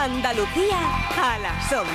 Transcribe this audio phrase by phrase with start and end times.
[0.00, 0.78] Andalucía
[1.14, 1.90] a las 11.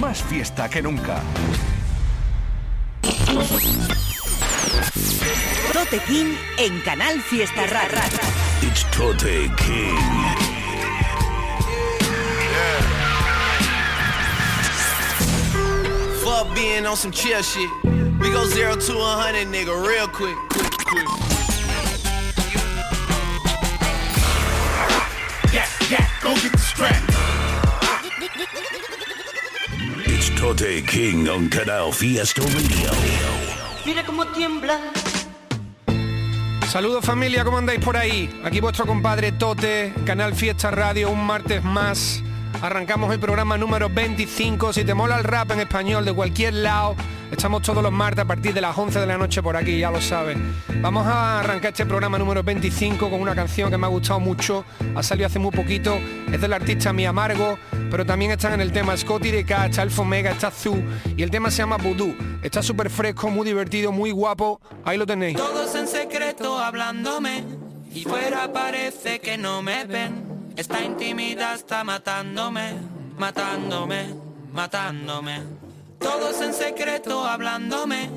[0.00, 1.22] Más fiesta que nunca.
[5.72, 8.02] Tote King en Canal Fiesta Rara.
[8.62, 9.96] It's Tote King.
[16.24, 17.70] Fuck being on some chill shit.
[18.18, 21.29] We go zero to a hundred, nigga, real quick, quick, quick.
[30.40, 32.90] Tote King on Canal Fiesta Radio.
[33.84, 34.80] Mira cómo tiembla.
[36.66, 38.40] Saludos familia, ¿cómo andáis por ahí?
[38.42, 42.22] Aquí vuestro compadre Tote, Canal Fiesta Radio, un martes más.
[42.62, 44.72] Arrancamos el programa número 25.
[44.72, 46.96] Si te mola el rap en español de cualquier lado,
[47.30, 49.90] estamos todos los martes a partir de las 11 de la noche por aquí, ya
[49.90, 50.38] lo sabes.
[50.80, 54.64] Vamos a arrancar este programa número 25 con una canción que me ha gustado mucho.
[54.94, 55.98] Ha salido hace muy poquito.
[56.32, 57.58] Es del artista Mi Amargo,
[57.90, 60.82] pero también están en el tema Scotty de K, está Alfa Omega, está Zoo.
[61.16, 62.14] Y el tema se llama Voodoo.
[62.42, 64.60] Está súper fresco, muy divertido, muy guapo.
[64.84, 65.36] Ahí lo tenéis.
[65.36, 67.44] Todos en secreto hablándome
[67.92, 70.52] y fuera parece que no me ven.
[70.56, 72.74] Esta intimidad está matándome,
[73.18, 74.14] matándome,
[74.52, 75.42] matándome.
[75.98, 78.10] Todos en secreto hablándome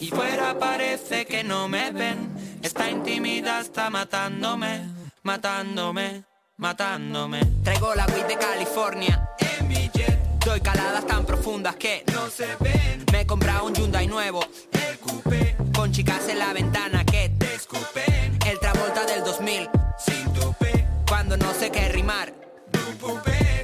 [0.00, 2.30] y fuera parece que no me ven.
[2.62, 4.82] Esta intimidad está matándome,
[5.22, 6.24] matándome,
[6.60, 7.40] matándome.
[7.64, 10.18] Traigo la weed de California en jet.
[10.44, 13.04] Doy caladas tan profundas que no se ven.
[13.12, 17.54] Me he comprado un Hyundai nuevo, el coupé, con chicas en la ventana que te
[17.54, 18.38] escupen.
[18.46, 22.34] El Travolta del 2000, sin tupé, cuando no sé qué rimar.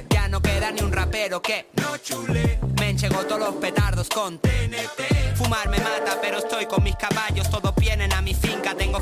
[0.09, 2.59] Ya no queda ni un rapero que no chule.
[2.79, 5.35] Me enchegó todos los petardos con TNT.
[5.35, 7.49] Fumar me mata, pero estoy con mis caballos.
[7.49, 8.46] Todos vienen a mi tengo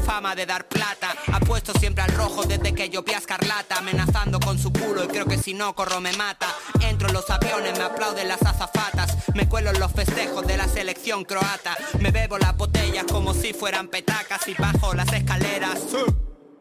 [0.06, 1.16] fama de dar plata.
[1.34, 3.78] Apuesto siempre al rojo desde que yo vi a Escarlata.
[3.78, 6.48] Amenazando con su culo y creo que si no corro me mata.
[6.80, 9.18] Entro en los aviones, me aplauden las azafatas.
[9.34, 11.76] Me cuelo en los festejos de la selección croata.
[12.00, 15.80] Me bebo las botellas como si fueran petacas y bajo las escaleras.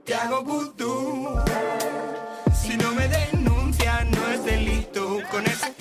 [0.04, 1.38] Te hago vudú.
[2.60, 5.73] Si no me denuncian no es delito con esa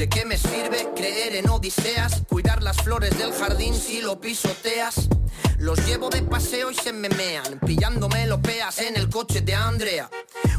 [0.00, 2.22] ¿de qué me sirve creer en odiseas?
[2.26, 5.10] Cuidar las flores del jardín si lo pisoteas.
[5.58, 9.54] Los llevo de paseo y se me mean, pillándome los peas en el coche de
[9.54, 10.08] Andrea.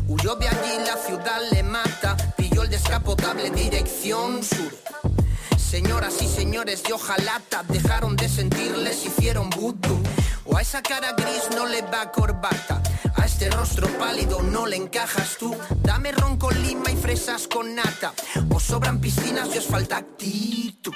[0.07, 4.77] Huyó de allí, la ciudad le mata, pilló el descapotable dirección sur.
[5.57, 10.03] Señoras y señores de hojalata dejaron de sentirles, hicieron vudú.
[10.45, 12.81] O a esa cara gris no le va corbata,
[13.15, 15.55] a este rostro pálido no le encajas tú.
[15.83, 18.13] Dame ron con lima y fresas con nata,
[18.49, 20.93] os sobran piscinas y os falta actitud.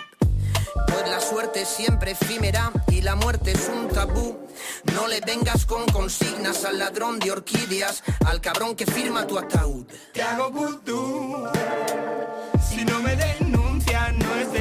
[0.87, 4.37] Pues la suerte siempre efímera y la muerte es un tabú.
[4.93, 9.85] No le vengas con consignas al ladrón de orquídeas, al cabrón que firma tu ataúd.
[10.13, 11.47] Te hago vudú.
[12.69, 14.54] Si no me es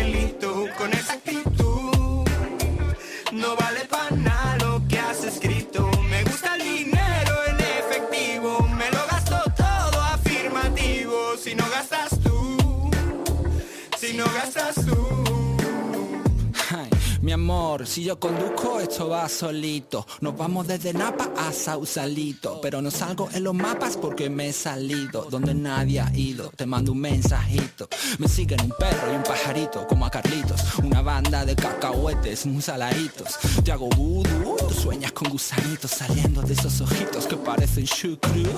[17.45, 20.07] amor, si yo conduzco esto va solito.
[20.23, 22.59] Nos vamos desde Napa a Sausalito.
[22.63, 26.65] Pero no salgo en los mapas porque me he salido Donde nadie ha ido, te
[26.65, 27.89] mando un mensajito.
[28.19, 30.79] Me siguen un perro y un pajarito como a Carlitos.
[30.83, 33.39] Una banda de cacahuetes muy saladitos.
[33.63, 38.49] Te hago vudú, tú sueñas con gusanitos Saliendo de esos ojitos que parecen chucrut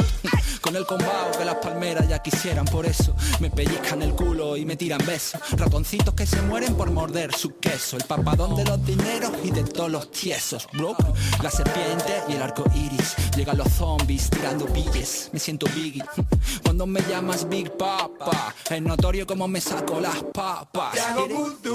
[0.60, 4.64] Con el combao que las palmeras ya quisieran Por eso me pellizcan el culo y
[4.64, 8.84] me tiran besos Ratoncitos que se mueren por morder su queso El papadón de los
[8.84, 10.96] dineros y de todos los tiesos, bro.
[11.42, 13.14] La serpiente y el arco iris.
[13.36, 15.30] Llegan los zombies tirando billes.
[15.32, 16.04] Me siento biggie.
[16.62, 20.94] Cuando me llamas Big Papa, es notorio como me saco las papas.
[20.94, 21.70] Te.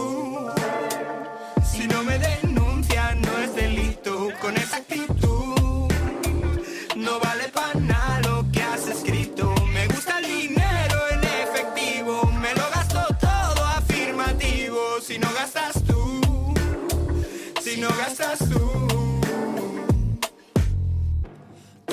[1.72, 2.51] Si no me denuncian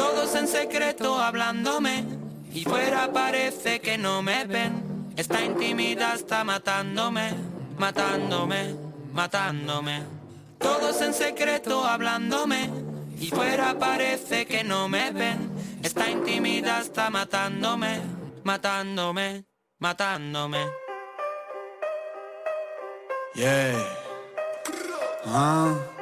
[0.08, 2.02] Todos en secreto hablándome
[2.54, 5.12] y fuera parece que no me ven.
[5.16, 7.34] Esta intimidad está matándome,
[7.76, 8.74] matándome,
[9.12, 10.02] matándome.
[10.58, 12.70] Todos en secreto hablándome
[13.20, 15.50] Y fuera parece que no me ven.
[15.82, 18.00] Esta intimidad está matándome,
[18.44, 19.44] matándome,
[19.78, 20.66] matándome.
[23.34, 23.76] Yeah.
[25.26, 25.97] Ah.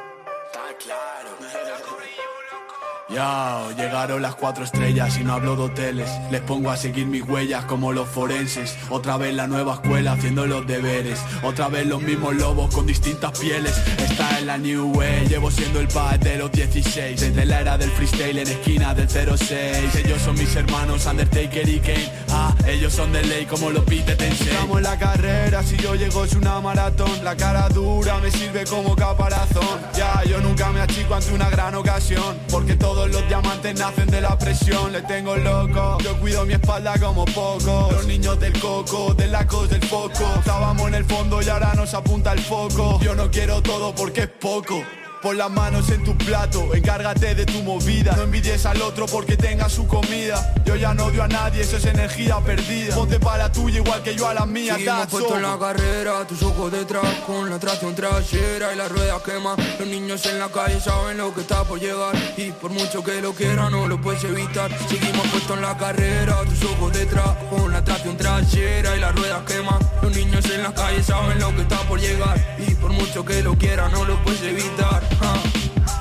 [3.09, 6.11] Ya, llegaron las cuatro estrellas y no hablo de hoteles.
[6.33, 8.77] Les pongo a seguir mis huellas como los forenses.
[8.91, 11.21] Otra vez la nueva escuela haciendo los deberes.
[11.45, 13.81] Otra vez los mismos lobos con distintas pieles.
[13.99, 17.21] Esta es la New Way, llevo siendo el pad de los 16.
[17.21, 19.95] Desde la era del freestyle en esquina del 06.
[20.05, 22.13] Ellos son mis hermanos, Undertaker y Kane.
[22.31, 24.49] Ah, ellos son de ley como los Pete Tensei.
[24.49, 27.23] Estamos en la carrera, si yo llego es una maratón.
[27.23, 29.81] La cara dura me sirve como caparazón.
[29.97, 32.37] Ya, yo nunca me achico ante una gran ocasión.
[32.51, 35.99] Porque todo todos los diamantes nacen de la presión, le tengo loco.
[36.03, 37.91] Yo cuido mi espalda como poco.
[37.93, 40.25] Los niños del coco, del lacos del foco.
[40.39, 42.99] Estábamos en el fondo y ahora nos apunta el foco.
[43.03, 44.83] Yo no quiero todo porque es poco.
[45.27, 48.15] Pon las manos en tu plato, encárgate de tu movida.
[48.15, 50.55] No envidies al otro porque tenga su comida.
[50.65, 52.95] Yo ya no odio a nadie, eso es energía perdida.
[52.95, 54.75] Ponte para la tuya igual que yo a la mía.
[54.75, 59.21] Seguimos puesto en la carrera, tus ojos detrás con la tracción trasera y la rueda
[59.25, 59.57] quema.
[59.81, 63.21] Los niños en la calle saben lo que está por llegar y por mucho que
[63.21, 64.71] lo quieran no lo puedes evitar.
[64.89, 69.45] Seguimos puesto en la carrera, tus ojos detrás con la tracción trasera y la rueda
[69.45, 69.77] quema.
[70.03, 73.43] Los niños en la calle saben lo que está por llegar y por mucho que
[73.43, 75.16] lo quieran no lo puedes evitar.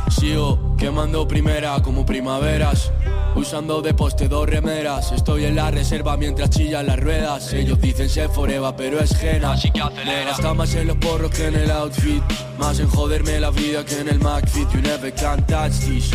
[0.10, 2.92] Sigo quemando primera como primaveras.
[3.36, 5.12] Usando de poste dos remeras.
[5.12, 7.52] Estoy en la reserva mientras chillan las ruedas.
[7.54, 10.32] Ellos dicen ser forever pero es gena Así que acelera.
[10.32, 12.24] Está más en los porros que en el outfit.
[12.58, 14.70] Más en joderme la vida que en el McFit.
[14.72, 16.12] You never can touch this.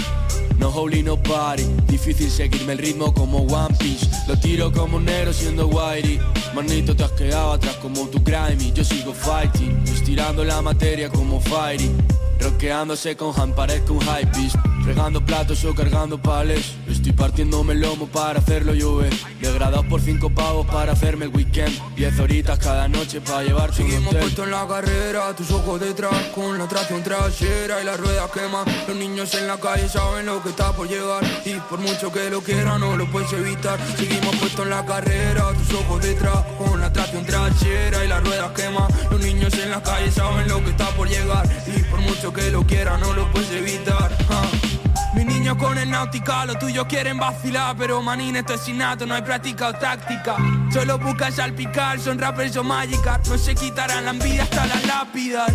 [0.59, 1.65] No holy, no party.
[1.87, 4.09] Difícil seguirme el ritmo como One Piece.
[4.27, 6.19] Lo tiro como un negro siendo whitey.
[6.55, 8.73] Manito te has quedado atrás como tu grimy.
[8.73, 11.91] Yo sigo fighting Estirando la materia como Fiery
[12.41, 17.81] Roqueándose con Han parezco un hype beast Regando platos o cargando pales Estoy partiéndome el
[17.81, 19.13] lomo para hacerlo llover.
[19.41, 21.73] Degradados por cinco pavos para hacerme el weekend.
[21.95, 26.59] Diez horitas cada noche para llevar Seguimos puestos en la carrera, tus ojos detrás Con
[26.59, 30.51] la tracción trasera y la rueda quema Los niños en la calle saben lo que
[30.51, 31.23] está por llegar.
[31.45, 33.79] Y por mucho que lo quieran no lo puedes evitar.
[33.97, 38.53] Seguimos puestos en la carrera, tus ojos detrás Con la tracción trasera y la rueda
[38.55, 41.49] quema Los niños en la calle saben lo que está por llegar.
[41.67, 44.11] Y mucho que lo quieran no lo puedes evitar
[45.15, 49.15] mi niño con el náutica, los tuyos quieren vacilar Pero manín, esto es innato, no
[49.15, 50.37] hay práctica o táctica
[50.73, 55.51] Solo buscas salpicar, son rappers o mágicas No se quitarán la envidia hasta las lápidas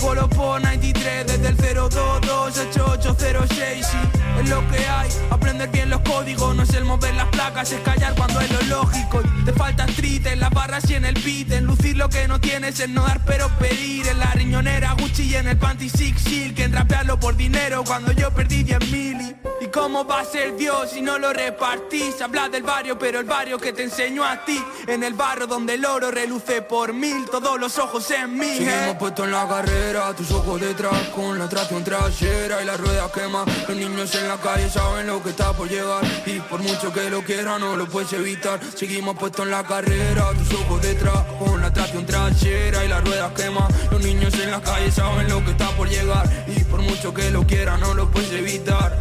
[0.00, 3.96] Polo por 93 desde el 0228806 sí,
[4.40, 6.54] es lo que hay Aprender bien los códigos.
[6.54, 9.22] No es el mover las placas, es callar cuando es lo lógico.
[9.44, 11.52] Te falta street en las barras y en el beat.
[11.52, 14.06] En lucir lo que no tienes, en no dar pero pedir.
[14.08, 18.12] En la riñonera Gucci y en el panty Six Silk En rapearlo por dinero cuando
[18.12, 22.20] yo perdí 10 mil ¿Y cómo va a ser Dios si no lo repartís?
[22.20, 25.74] Habla del barrio pero el barrio que te enseñó a ti En el barrio donde
[25.74, 28.96] el oro reluce por mil Todos los ojos en mí Seguimos eh.
[28.98, 33.44] puesto en la carrera Tus ojos detrás con la tracción trasera Y la rueda quema
[33.68, 37.10] Los niños en la calle saben lo que está por llegar Y por mucho que
[37.10, 38.60] lo quieran no lo puedes evitar.
[38.74, 43.32] Seguimos puesto en la carrera Tus ojos detrás con la tracción trasera Y la rueda
[43.34, 47.12] quema Los niños en la calle saben lo que está por llegar Y por mucho
[47.12, 48.96] que lo quieran no lo puedes evitar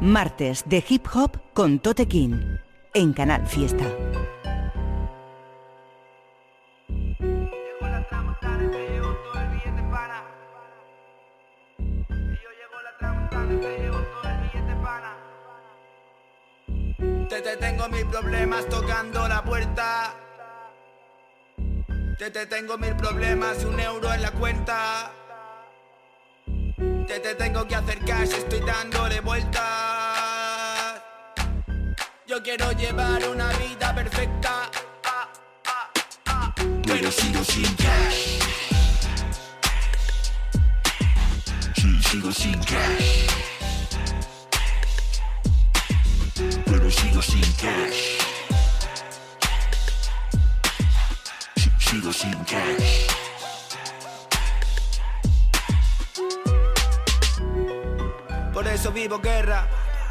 [0.00, 2.58] Martes de Hip Hop con Tote King
[2.92, 3.84] en Canal Fiesta.
[17.28, 20.14] Te, te tengo mil problemas tocando la puerta.
[22.18, 25.10] Te, te tengo mil problemas y un euro en la cuenta.
[27.06, 29.66] Te, te tengo que hacer cash, estoy dándole vueltas.
[32.26, 34.70] Yo quiero llevar una vida perfecta.
[36.84, 38.38] Pero sigo sin cash.
[41.76, 43.26] Sí, sigo sin cash.
[46.64, 48.18] Pero sigo sin cash.
[51.78, 53.25] Sigo sin cash.
[58.76, 59.66] Eso vivo guerra.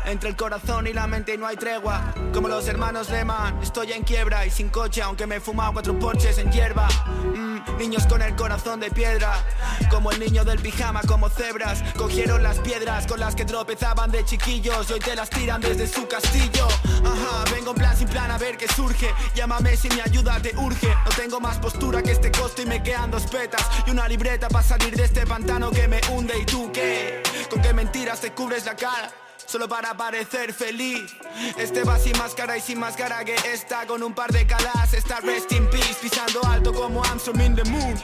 [0.06, 3.92] Entre el corazón y la mente y no hay tregua Como los hermanos Lehman Estoy
[3.92, 6.88] en quiebra y sin coche Aunque me he fumado cuatro porches en hierba
[7.36, 9.44] mm, Niños con el corazón de piedra,
[9.90, 11.84] como el niño del pijama, como cebras.
[11.98, 15.86] Cogieron las piedras con las que tropezaban de chiquillos y hoy te las tiran desde
[15.86, 16.68] su castillo.
[17.04, 19.10] Ajá, vengo en plan sin plan a ver qué surge.
[19.36, 20.88] Llámame si mi ayuda te urge.
[20.88, 24.48] No tengo más postura que este costo y me quedan dos petas y una libreta
[24.48, 26.40] para salir de este pantano que me hunde.
[26.40, 27.25] ¿Y tú qué?
[27.64, 29.12] ¿Con mentiras te cubres la cara?
[29.46, 31.16] solo para parecer feliz.
[31.58, 34.94] Este va sin máscara y sin máscara que está con un par de calas.
[34.94, 37.96] Está rest in peace, pisando alto como Armstrong in the moon.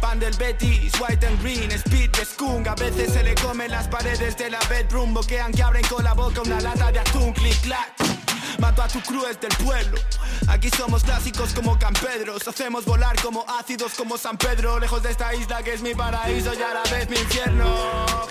[0.00, 3.86] Pan del Betis, white and green, speed de skunk A veces se le comen las
[3.86, 7.60] paredes de la bedroom Boquean que abren con la boca una lata de atún, click
[7.60, 8.09] clack
[8.58, 9.98] Mato a tu cruz del pueblo.
[10.48, 14.78] Aquí somos clásicos como Campedros Hacemos volar como ácidos como San Pedro.
[14.78, 17.66] Lejos de esta isla que es mi paraíso y a la vez mi infierno.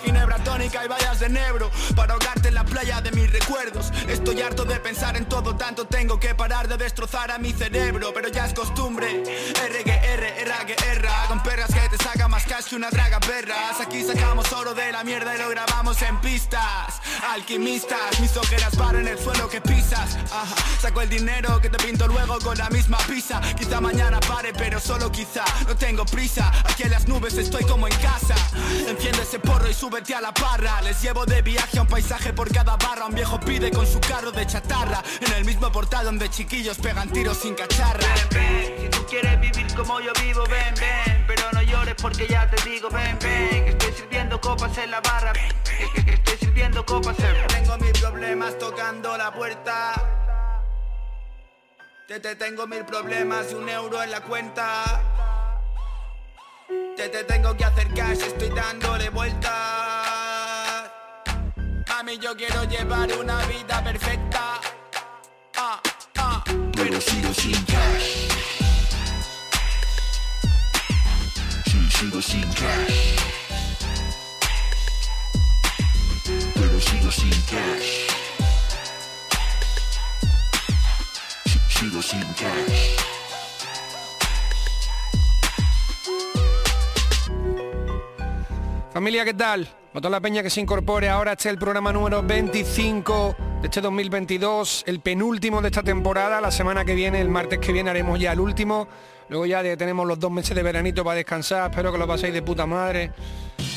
[0.04, 3.92] Ginebra tónica y vallas de nebro Para ahogarte en la playa de mis recuerdos.
[4.08, 8.12] Estoy harto de pensar en todo tanto Tengo que parar de destrozar a mi cerebro.
[8.14, 9.24] Pero ya es costumbre
[9.64, 12.90] R que R, R que R Con perras que te saca más cash que una
[12.90, 17.02] draga perras Aquí sacamos oro de la mierda y lo grabamos en pistas.
[17.32, 20.09] Alquimistas, mis ojeras paran el suelo que pisas
[20.82, 23.42] Saco el dinero que te pinto luego con la misma pizza.
[23.58, 25.44] Quizá mañana pare, pero solo quizá.
[25.68, 28.36] No tengo prisa, aquí en las nubes estoy como en casa.
[28.88, 30.82] Enciende ese porro y súbete a la parra.
[30.82, 33.06] Les llevo de viaje a un paisaje por cada barra.
[33.06, 35.04] Un viejo pide con su carro de chatarra.
[35.22, 38.08] En el mismo portal donde chiquillos pegan tiros sin cacharra.
[38.16, 41.26] Ven, ven, si tú quieres vivir como yo vivo, ven, ven.
[41.28, 43.66] Pero no llores porque ya te digo, ven, ven.
[43.66, 45.34] Que estoy sirviendo copas en la barra.
[45.84, 47.48] Estoy sirviendo copas en...
[47.48, 49.94] Tengo mis problemas tocando la puerta.
[52.08, 55.02] Te, te tengo mil problemas y un euro en la cuenta.
[56.96, 60.92] Te, te tengo que hacer cash, estoy dándole vueltas.
[61.88, 64.60] Mami, yo quiero llevar una vida perfecta.
[65.58, 65.82] Ah,
[66.18, 66.44] ah,
[66.76, 68.28] pero sigo sin cash.
[71.66, 73.29] Sí, sigo sin cash.
[88.94, 89.68] Familia, ¿qué tal?
[89.94, 93.68] A toda la peña que se incorpore ahora este es el programa número 25 de
[93.68, 96.40] este 2022, el penúltimo de esta temporada.
[96.40, 98.88] La semana que viene, el martes que viene, haremos ya el último.
[99.28, 101.70] Luego ya tenemos los dos meses de veranito para descansar.
[101.70, 103.12] Espero que lo paséis de puta madre.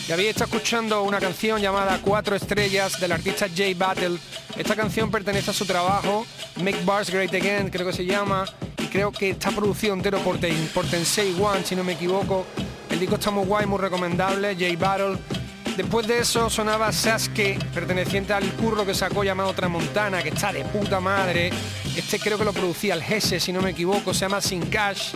[0.08, 4.18] Y habéis estado escuchando una canción llamada Cuatro Estrellas del artista Jay Battle.
[4.56, 8.44] Esta canción pertenece a su trabajo, Make Bars Great Again, creo que se llama.
[8.78, 12.44] Y creo que está producido entero por, Ten, por Tensei One, si no me equivoco.
[12.90, 15.16] El disco está muy guay, muy recomendable, Jay Battle.
[15.76, 20.64] Después de eso sonaba Sasuke, perteneciente al curro que sacó llamado Tramontana, que está de
[20.64, 21.50] puta madre.
[21.96, 25.12] Este creo que lo producía el Gese, si no me equivoco, se llama Sin Cash.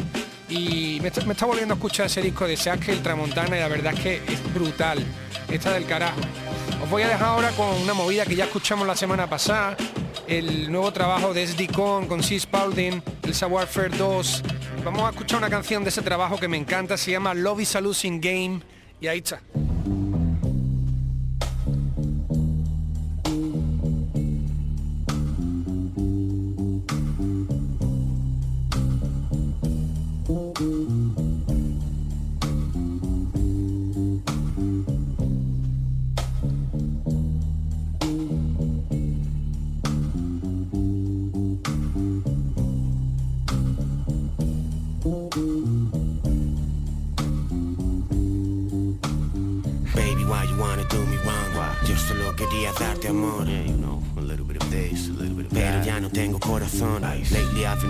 [0.48, 3.94] Y me está, volviendo a escuchar ese disco de Sasuke, el Tramontana, y la verdad
[3.94, 5.04] es que es brutal.
[5.50, 6.20] Está del carajo.
[6.82, 9.76] Os voy a dejar ahora con una movida que ya escuchamos la semana pasada.
[10.28, 12.38] El nuevo trabajo de SD Con con C.
[12.38, 14.42] Spalding, el Fair 2.
[14.84, 17.76] Vamos a escuchar una canción de ese trabajo que me encanta, se llama Love is
[17.76, 18.60] a Losing Game.
[19.00, 19.40] Y ahí está.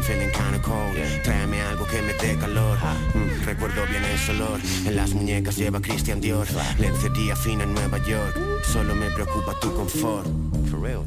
[0.06, 0.96] Feeling kinda cold.
[1.24, 2.78] Tráeme algo que me dé calor.
[3.14, 4.60] Mm, recuerdo bien ese olor.
[4.86, 6.46] En las muñecas lleva Christian Dior.
[6.78, 8.34] Lencería fina en Nueva York.
[8.64, 10.26] Solo me preocupa tu confort.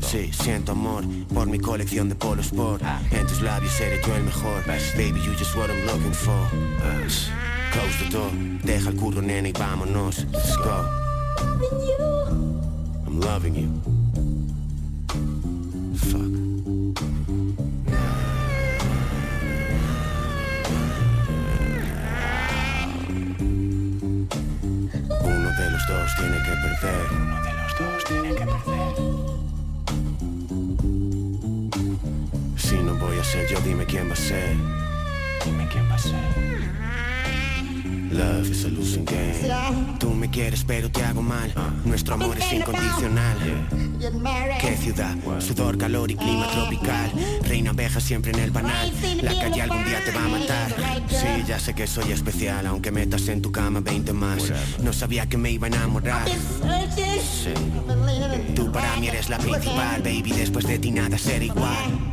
[0.01, 1.03] Sí, siento amor
[1.33, 2.81] por mi colección de polo sport.
[3.11, 4.63] En tus labios seré yo el mejor.
[4.97, 6.47] Baby, you just what I'm looking for.
[7.71, 8.31] Close the door.
[8.63, 10.25] Deja el curro, nena, y vámonos.
[10.31, 11.68] Let's go.
[45.99, 47.11] Calor y clima tropical.
[47.43, 48.91] Reina abeja siempre en el banal.
[49.21, 50.75] La calle algún día te va a matar.
[51.09, 54.43] Sí, ya sé que soy especial, aunque metas en tu cama 20 más.
[54.81, 56.27] No sabía que me iba a enamorar.
[56.27, 57.53] Sí.
[58.55, 60.31] Tú para mí eres la principal, baby.
[60.31, 62.09] Después de ti nada será igual.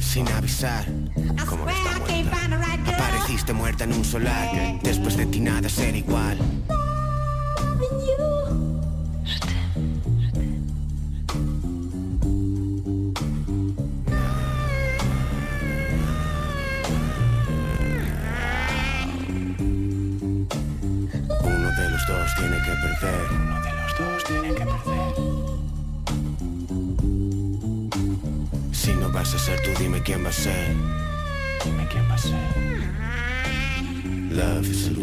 [0.00, 0.84] Sin avisar.
[1.48, 2.38] Como está muerta.
[2.86, 4.78] Apareciste muerta en un solar.
[4.82, 6.38] Después de ti nada será igual.
[34.30, 34.93] Love is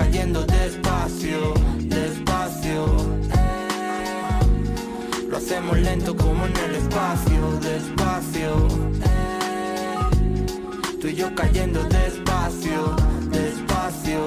[0.00, 2.86] cayendo despacio, despacio.
[5.28, 8.68] Lo hacemos lento como en el espacio, despacio.
[11.00, 12.96] Tú y yo cayendo despacio,
[13.30, 14.26] despacio.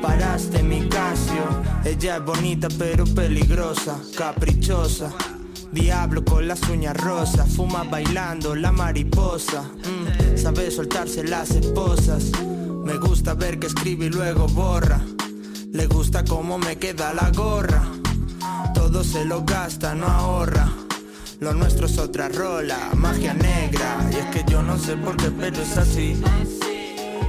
[0.00, 1.44] Paraste mi casio.
[1.84, 5.10] Ella es bonita pero peligrosa, caprichosa.
[5.72, 9.62] Diablo con las uñas rosas, fuma bailando la mariposa.
[9.62, 12.30] Mm, sabe soltarse las esposas.
[12.84, 15.00] Me gusta ver que escribe y luego borra.
[15.72, 17.82] Le gusta cómo me queda la gorra.
[18.74, 20.68] Todo se lo gasta, no ahorra.
[21.40, 24.06] Lo nuestro es otra rola, magia negra.
[24.12, 26.22] Y es que yo no sé por qué, pero es así.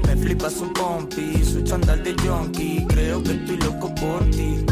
[0.06, 2.86] Me flipa su pompi, su chandal de junkie.
[2.88, 4.66] Creo que estoy loco por ti.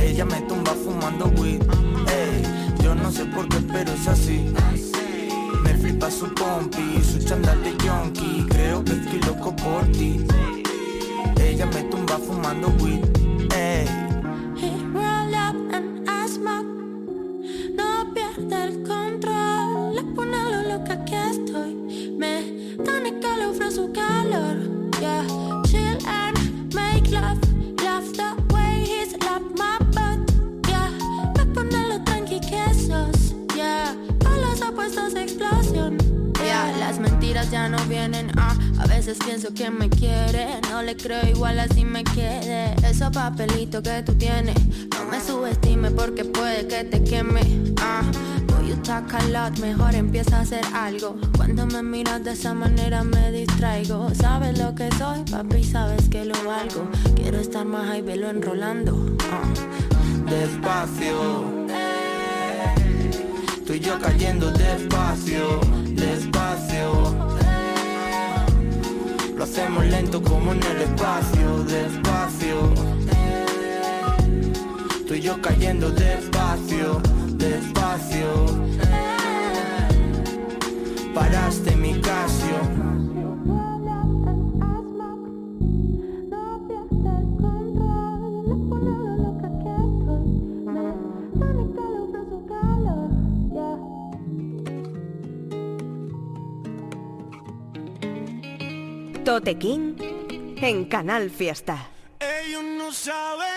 [0.00, 1.62] Ella me tumba fumando weed.
[2.08, 2.42] Ey,
[2.82, 4.46] yo no sé por qué, pero es así.
[5.94, 8.44] Flipa su pompi, su chandal de junkie.
[8.48, 10.26] Creo que estoy loco por ti.
[11.40, 13.04] Ella me tumba fumando weed.
[13.54, 14.03] Ey.
[37.50, 38.30] Ya no vienen.
[38.36, 40.60] Ah, a veces pienso que me quiere.
[40.70, 42.74] No le creo igual así me quede.
[42.88, 44.56] Esos papelitos que tú tienes.
[44.90, 47.40] No me subestime porque puede que te queme.
[47.80, 48.02] Ah,
[48.46, 49.04] boy, you talk.
[49.60, 51.16] Mejor empieza a hacer algo.
[51.36, 54.14] Cuando me miras de esa manera me distraigo.
[54.14, 56.88] Sabes lo que soy, papi, sabes que lo valgo.
[57.16, 59.16] Quiero estar más ahí, velo enrolando.
[59.30, 60.30] Ah.
[60.30, 61.64] despacio.
[63.66, 65.73] Tú y yo cayendo despacio.
[69.54, 72.74] Hacemos lento como en el espacio, despacio.
[75.06, 77.00] Tú y yo cayendo despacio,
[77.36, 78.46] despacio.
[81.14, 82.43] Paraste mi casio.
[99.34, 99.96] Tote King
[100.62, 101.88] en Canal Fiesta.
[102.20, 103.53] Ellos no saben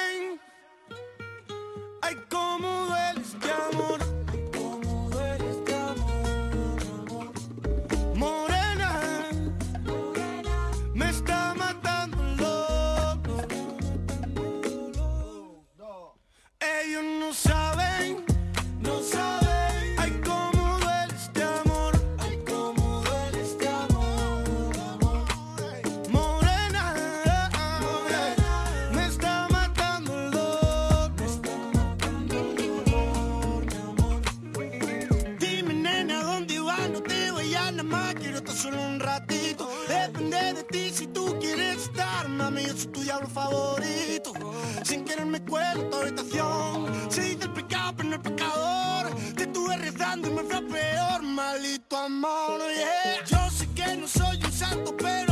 [42.78, 44.34] soy tu diablo favorito.
[44.84, 46.86] Sin querer me cuento tu habitación.
[47.10, 49.16] Se dice el pecado, pero no el pecador.
[49.36, 52.62] Te estuve rezando y me fue peor, maldito amor.
[53.26, 55.27] Yo sé que no soy un santo, pero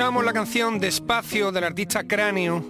[0.00, 2.64] Escuchamos la canción Despacio del artista Cráneo,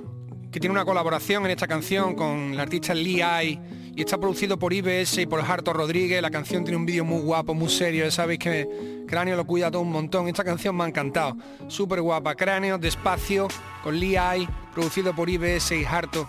[0.50, 3.60] que tiene una colaboración en esta canción con el artista Lee Ai
[3.94, 6.20] y está producido por IBS y por Harto Rodríguez.
[6.20, 9.70] La canción tiene un vídeo muy guapo, muy serio, ya sabéis que Cráneo lo cuida
[9.70, 10.26] todo un montón.
[10.26, 11.36] Esta canción me ha encantado,
[11.68, 12.34] súper guapa.
[12.34, 13.46] Cráneo, Despacio,
[13.84, 16.28] con Lee Ai, producido por IBS y Harto.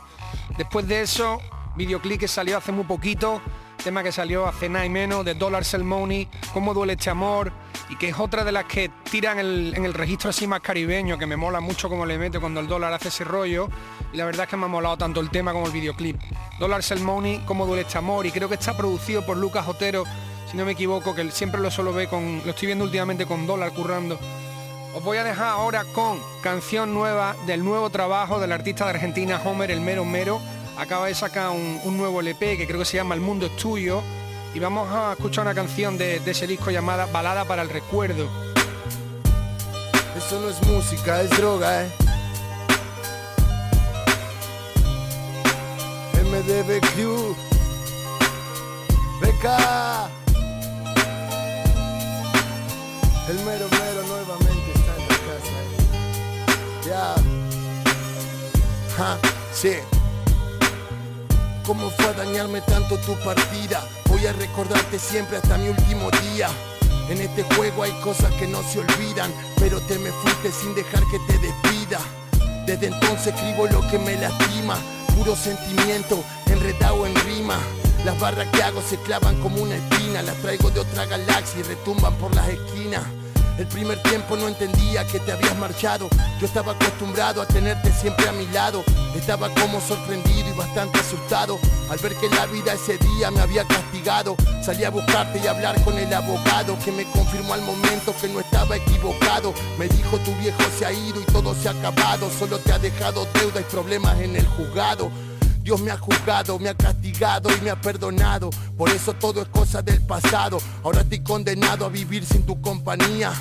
[0.56, 1.40] Después de eso,
[1.78, 3.42] videoclip que salió hace muy poquito,
[3.84, 7.52] tema que salió hace nada y menos, de Dollar Cell Money, Cómo duele este amor,
[7.92, 11.18] y que es otra de las que tiran el- en el registro así más caribeño,
[11.18, 13.70] que me mola mucho como le mete cuando el dólar hace ese rollo,
[14.14, 16.18] y la verdad es que me ha molado tanto el tema como el videoclip.
[16.60, 20.06] Dollar Cell Money, Cómo duele este amor, y creo que está producido por Lucas Otero,
[20.50, 23.46] si no me equivoco, que siempre lo suelo ver con, lo estoy viendo últimamente con
[23.46, 24.18] Dólar currando.
[24.94, 29.42] Os voy a dejar ahora con canción nueva del nuevo trabajo del artista de Argentina
[29.46, 30.42] Homer, el mero mero.
[30.78, 33.56] Acaba de sacar un, un nuevo LP que creo que se llama El Mundo es
[33.56, 34.02] Tuyo.
[34.54, 38.28] Y vamos a escuchar una canción de, ese disco llamada Balada para el Recuerdo.
[40.18, 41.92] Eso no es música, es droga, eh.
[46.24, 47.36] MDBQ.
[49.22, 50.10] Beca.
[53.30, 55.56] El mero mero nuevamente está en la casa.
[55.64, 56.90] eh.
[56.90, 57.16] Ya.
[58.98, 59.18] Ja,
[59.54, 59.78] sí.
[61.72, 63.82] ¿Cómo fue a dañarme tanto tu partida?
[64.10, 66.50] Voy a recordarte siempre hasta mi último día.
[67.08, 71.02] En este juego hay cosas que no se olvidan, pero te me fuiste sin dejar
[71.10, 72.00] que te despida.
[72.66, 74.76] Desde entonces escribo lo que me lastima,
[75.16, 77.58] puro sentimiento, enredado en rima.
[78.04, 81.64] Las barras que hago se clavan como una espina, las traigo de otra galaxia y
[81.64, 83.04] retumban por las esquinas.
[83.58, 86.10] El primer tiempo no entendía que te habías marchado.
[86.40, 88.84] Yo estaba acostumbrado a tenerte siempre a mi lado.
[89.16, 91.60] Estaba como sorprendido y bastante asustado
[91.90, 94.36] al ver que la vida ese día me había castigado.
[94.64, 98.30] Salí a buscarte y a hablar con el abogado que me confirmó al momento que
[98.30, 99.54] no estaba equivocado.
[99.78, 102.30] Me dijo tu viejo se ha ido y todo se ha acabado.
[102.32, 105.12] Solo te ha dejado deuda y problemas en el juzgado.
[105.64, 108.50] Dios me ha juzgado, me ha castigado y me ha perdonado.
[108.78, 110.60] Por eso todo es cosa del pasado.
[110.84, 113.32] Ahora estoy condenado a vivir sin tu compañía.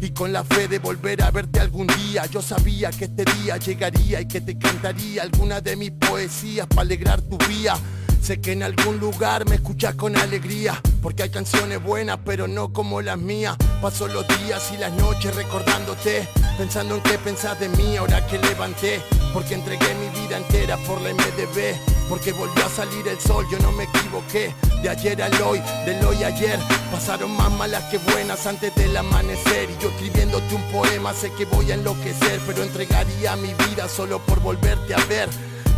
[0.00, 3.56] Y con la fe de volver a verte algún día, yo sabía que este día
[3.56, 7.78] llegaría y que te cantaría alguna de mis poesías para alegrar tu vida.
[8.24, 12.72] Sé que en algún lugar me escuchas con alegría, porque hay canciones buenas, pero no
[12.72, 13.56] como las mías.
[13.82, 18.38] Paso los días y las noches recordándote, pensando en qué pensás de mí ahora que
[18.38, 19.02] levanté,
[19.34, 21.74] porque entregué mi vida entera por la MDB,
[22.08, 24.54] porque volvió a salir el sol, yo no me equivoqué.
[24.80, 26.58] De ayer al hoy, del hoy ayer,
[26.92, 29.68] pasaron más malas que buenas antes del amanecer.
[29.70, 34.20] Y yo escribiéndote un poema, sé que voy a enloquecer, pero entregaría mi vida solo
[34.20, 35.28] por volverte a ver.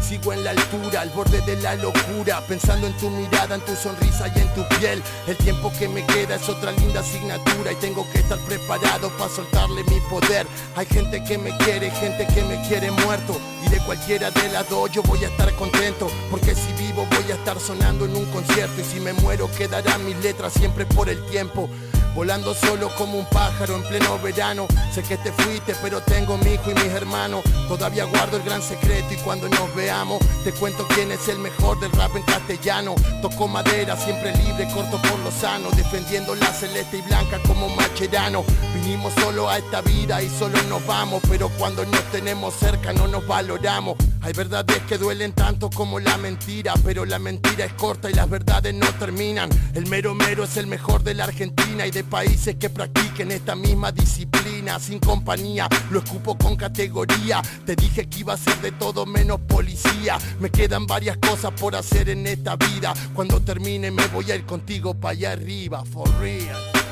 [0.06, 3.74] Sigo en la altura, al borde de la locura Pensando en tu mirada, en tu
[3.74, 5.02] sonrisa y en tu piel.
[5.26, 9.28] El tiempo que me queda es otra linda asignatura Y tengo que estar preparado para
[9.28, 10.46] soltarle mi poder.
[10.76, 14.68] Hay gente que me quiere, gente que me quiere muerto Y de cualquiera de las
[14.70, 18.26] dos yo voy a estar contento Porque si vivo voy a estar sonando en un
[18.26, 21.68] concierto Y si me muero quedarán mis letras siempre por el tiempo
[22.16, 24.66] volando solo como un pájaro en pleno verano.
[24.92, 27.44] Sé que te fuiste, pero tengo mi hijo y mis hermanos.
[27.68, 31.78] Todavía guardo el gran secreto y cuando nos veamos te cuento quién es el mejor
[31.78, 32.94] del rap en castellano.
[33.20, 38.44] Toco madera, siempre libre, corto por lo sano, defendiendo la celeste y blanca como macherano.
[38.74, 43.06] Vinimos solo a esta vida y solo nos vamos, pero cuando nos tenemos cerca no
[43.08, 43.96] nos valoramos.
[44.22, 48.28] Hay verdades que duelen tanto como la mentira, pero la mentira es corta y las
[48.28, 49.50] verdades no terminan.
[49.74, 53.54] El mero mero es el mejor de la Argentina y de países que practiquen esta
[53.54, 54.78] misma disciplina.
[54.78, 57.42] Sin compañía, lo escupo con categoría.
[57.64, 60.18] Te dije que iba a ser de todo menos policía.
[60.40, 62.94] Me quedan varias cosas por hacer en esta vida.
[63.14, 66.85] Cuando termine me voy a ir contigo para allá arriba, for real.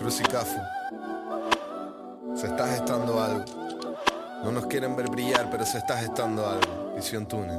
[0.00, 0.58] Crucicafu.
[2.34, 3.44] Se está gestando algo.
[4.42, 6.94] No nos quieren ver brillar, pero se está gestando algo.
[6.96, 7.58] Visión túnel.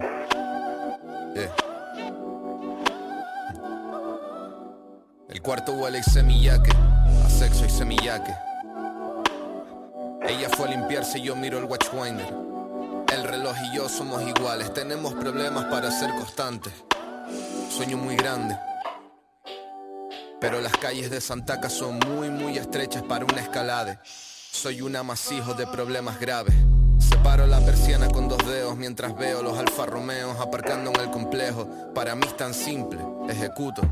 [1.36, 1.56] Yeah.
[5.30, 6.72] El cuarto huele y semillaque.
[7.24, 8.34] A sexo y semillaque.
[10.24, 12.34] Ella fue a limpiarse y yo miro el watchwinder.
[13.14, 14.74] El reloj y yo somos iguales.
[14.74, 16.74] Tenemos problemas para ser constantes.
[17.70, 18.58] Sueño muy grande.
[20.42, 24.00] Pero las calles de Santaca son muy muy estrechas para una escalade.
[24.52, 26.56] Soy un amasijo de problemas graves.
[26.98, 31.70] Separo la persiana con dos dedos mientras veo los Alfa Romeos aparcando en el complejo.
[31.94, 33.00] Para mí es tan simple,
[33.30, 33.84] ejecuto.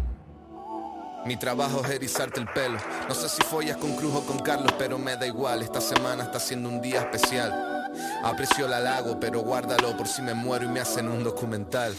[1.23, 2.79] Mi trabajo es erizarte el pelo.
[3.07, 5.62] No sé si follas con Cruz o con Carlos, pero me da igual.
[5.62, 7.91] Esta semana está siendo un día especial.
[8.23, 11.95] Aprecio el halago, pero guárdalo por si me muero y me hacen un documental.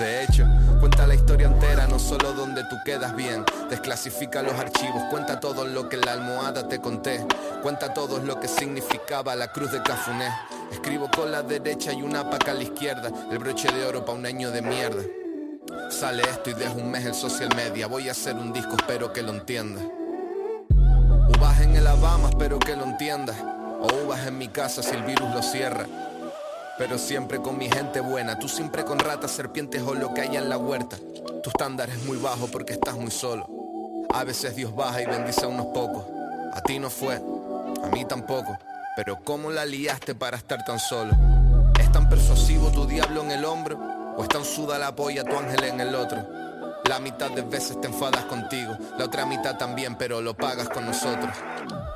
[0.00, 0.46] De hecho,
[0.78, 3.44] cuenta la historia entera, no solo donde tú quedas bien.
[3.68, 7.22] Desclasifica los archivos, cuenta todo lo que en la almohada te conté.
[7.62, 10.30] Cuenta todo lo que significaba la cruz de Cafuné.
[10.72, 13.10] Escribo con la derecha y una paca a la izquierda.
[13.30, 15.02] El broche de oro pa' un año de mierda.
[15.90, 17.86] Sale esto y dejo un mes el social media.
[17.86, 19.84] Voy a hacer un disco, espero que lo entiendas.
[21.36, 23.36] Uvas en el Alabama, espero que lo entiendas.
[23.82, 25.84] O uvas en mi casa si el virus lo cierra.
[26.80, 30.38] Pero siempre con mi gente buena, tú siempre con ratas, serpientes o lo que haya
[30.38, 30.96] en la huerta.
[31.42, 33.46] Tu estándar es muy bajo porque estás muy solo.
[34.08, 36.06] A veces Dios baja y bendice a unos pocos.
[36.54, 38.56] A ti no fue, a mí tampoco.
[38.96, 41.12] Pero ¿cómo la liaste para estar tan solo?
[41.78, 43.78] ¿Es tan persuasivo tu diablo en el hombro?
[44.16, 46.26] ¿O es tan suda la polla tu ángel en el otro?
[46.88, 50.86] La mitad de veces te enfadas contigo, la otra mitad también, pero lo pagas con
[50.86, 51.36] nosotros.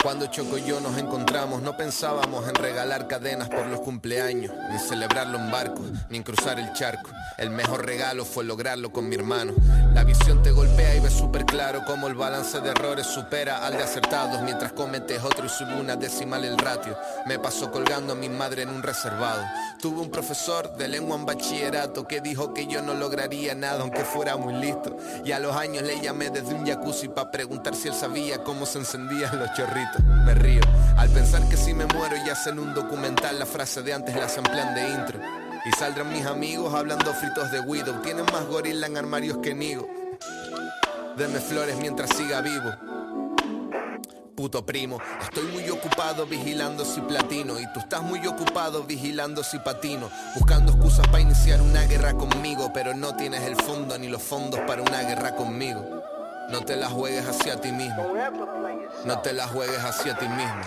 [0.04, 4.78] Cuando Choco y yo nos encontramos, no pensábamos en regalar cadenas por los cumpleaños, ni
[4.78, 7.08] celebrarlo en barcos, ni en cruzar el charco.
[7.38, 9.54] El mejor regalo fue lograrlo con mi hermano.
[9.94, 13.78] La visión te golpea y ves súper claro cómo el balance de errores supera al
[13.78, 16.98] de acertados, mientras cometes otro y sube una decimal el ratio.
[17.24, 19.42] Me pasó colgando a mi madre en un reservado.
[19.80, 24.04] Tuve un profesor de lengua en bachillerato que dijo que yo no lograría nada aunque
[24.04, 24.98] fuera muy listo.
[25.24, 28.66] Y a los años le llamé desde un jacuzzi para preguntar si él sabía cómo
[28.66, 29.93] se encendían los chorritos.
[30.24, 30.62] Me río
[30.96, 34.28] al pensar que si me muero y hacen un documental la frase de antes la
[34.28, 35.20] samplean de intro.
[35.64, 38.02] Y saldrán mis amigos hablando fritos de Widow.
[38.02, 39.88] Tienen más gorila en armarios que Nigo.
[41.16, 42.70] Deme flores mientras siga vivo.
[44.34, 49.60] Puto primo, estoy muy ocupado vigilando si platino y tú estás muy ocupado vigilando si
[49.60, 54.20] patino, buscando excusas para iniciar una guerra conmigo, pero no tienes el fondo ni los
[54.20, 56.03] fondos para una guerra conmigo.
[56.50, 58.14] No te la juegues hacia ti mismo.
[59.04, 60.62] No te la juegues hacia ti mismo.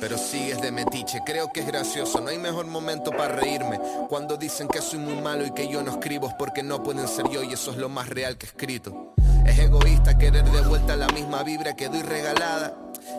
[0.00, 3.78] Pero sigues de metiche, creo que es gracioso, no hay mejor momento para reírme.
[4.08, 7.06] Cuando dicen que soy muy malo y que yo no escribo es porque no pueden
[7.06, 9.14] ser yo y eso es lo más real que he escrito.
[9.44, 12.74] Es egoísta querer de vuelta la misma vibra que doy regalada.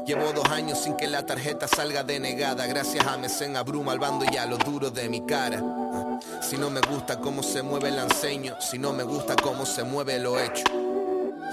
[0.07, 2.65] Llevo dos años sin que la tarjeta salga denegada.
[2.65, 5.61] Gracias a Mesen abruma al bando y a lo duro de mi cara.
[6.41, 9.83] Si no me gusta cómo se mueve el enseño Si no me gusta cómo se
[9.83, 10.90] mueve lo hecho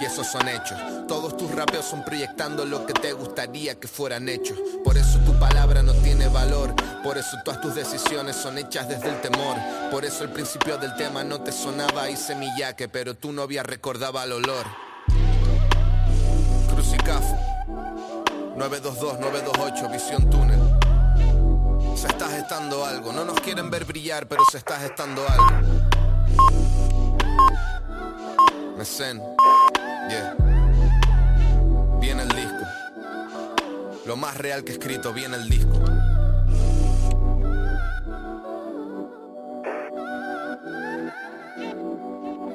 [0.01, 0.79] y esos son hechos.
[1.07, 4.59] Todos tus rapeos son proyectando lo que te gustaría que fueran hechos.
[4.85, 6.75] Por eso tu palabra no tiene valor.
[7.03, 9.57] Por eso todas tus decisiones son hechas desde el temor.
[9.91, 14.25] Por eso el principio del tema no te sonaba y semillaque, pero tu novia recordaba
[14.25, 14.67] el olor.
[16.71, 17.37] Crucicafu
[18.57, 20.61] 922-928, visión túnel.
[21.97, 23.13] Se está gestando algo.
[23.13, 25.89] No nos quieren ver brillar, pero se está gestando algo.
[28.77, 29.21] Mecen.
[30.09, 30.35] Yeah.
[32.01, 32.65] Viene el disco.
[34.07, 35.79] Lo más real que he escrito viene el disco.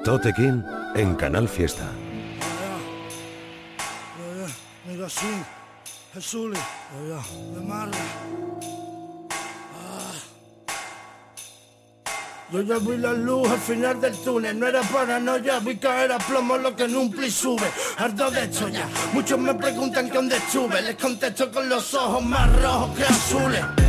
[0.03, 0.63] Tote King
[0.95, 1.89] en Canal Fiesta.
[12.53, 16.19] Yo ya vi la luz al final del túnel, no era paranoia, vi caer a
[16.19, 17.65] plomo lo que en un plis sube.
[17.97, 22.23] Harto de esto ya, muchos me preguntan que dónde estuve, les contesto con los ojos
[22.23, 23.82] más rojos que azules.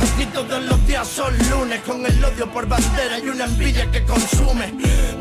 [0.00, 4.04] Aquí todos los días son lunes Con el odio por bandera y una envidia que
[4.04, 4.74] consume.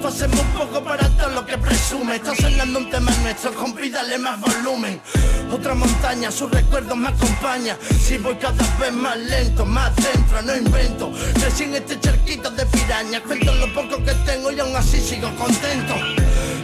[0.07, 2.15] Un poco para todo lo que presume.
[2.15, 5.01] Está sonando un tema nuestro, compi, dale más volumen.
[5.51, 7.77] Otra montaña, sus recuerdos me acompaña.
[7.99, 11.11] Si voy cada vez más lento, más dentro, no invento.
[11.33, 15.29] Crecí en este charquito de piraña Cuento lo poco que tengo y aún así sigo
[15.35, 15.95] contento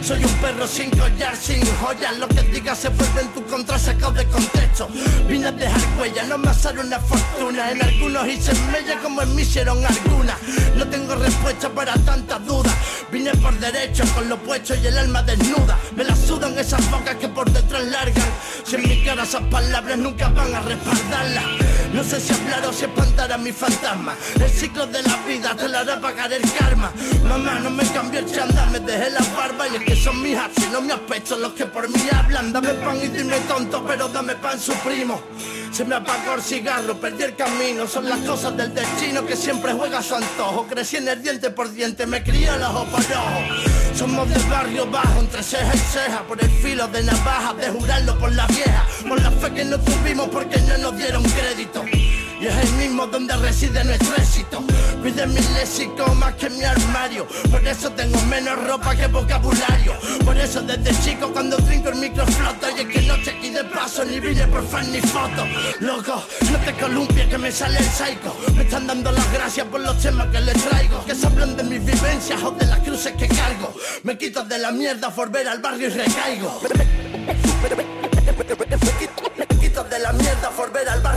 [0.04, 3.78] soy un perro sin collar, sin joyas Lo que digas se vuelve en tu contra
[3.78, 4.88] sacado de contexto.
[5.26, 7.70] Vine a dejar huella, no me hacer una fortuna.
[7.70, 10.36] En algunos hice mella como en mí hicieron algunas.
[10.76, 12.74] No tengo respuesta para tantas dudas.
[13.10, 15.78] Vine por derecho con lo puesto y el alma desnuda.
[15.96, 18.28] Me la sudan esas bocas que por detrás largan.
[18.64, 21.44] Si en mi cara esas palabras nunca van a respaldarlas
[21.94, 24.16] No sé si hablar o si espantar a mi fantasma.
[24.34, 26.92] El ciclo de la vida te la hará pagar el karma.
[27.22, 29.68] Mamá, no me cambió el chándal, me dejé la barba.
[29.68, 32.52] Y el que son mis y no mis aspectos los que por mí hablan.
[32.52, 35.22] Dame pan y dime tonto, pero dame pan su primo.
[35.70, 37.86] Se me apagó el cigarro, perdí el camino.
[37.86, 40.66] Son las cosas del destino que siempre juega a su antojo.
[40.66, 43.74] Crecí en el diente por diente, me crié el ojo por ojo.
[43.94, 48.18] Somos del barrio bajo, entre ceja y ceja Por el filo de navaja, de jurarlo
[48.18, 48.84] por la vieja.
[49.08, 53.06] Por la fe que no tuvimos porque no nos dieron crédito y es el mismo
[53.06, 54.62] donde reside nuestro éxito.
[55.02, 57.26] Pide mi léxico más que mi armario.
[57.50, 59.94] Por eso tengo menos ropa que vocabulario.
[60.24, 63.64] Por eso desde chico cuando trinco el micro flota Y es que no te de
[63.64, 65.46] paso ni vine por fan ni foto.
[65.80, 68.36] Loco, no te columpies que me sale el psycho.
[68.56, 71.04] Me están dando las gracias por los temas que les traigo.
[71.04, 73.72] Que se hablan de mis vivencias o de las cruces que cargo.
[74.02, 76.60] Me quito de la mierda por ver al barrio y recaigo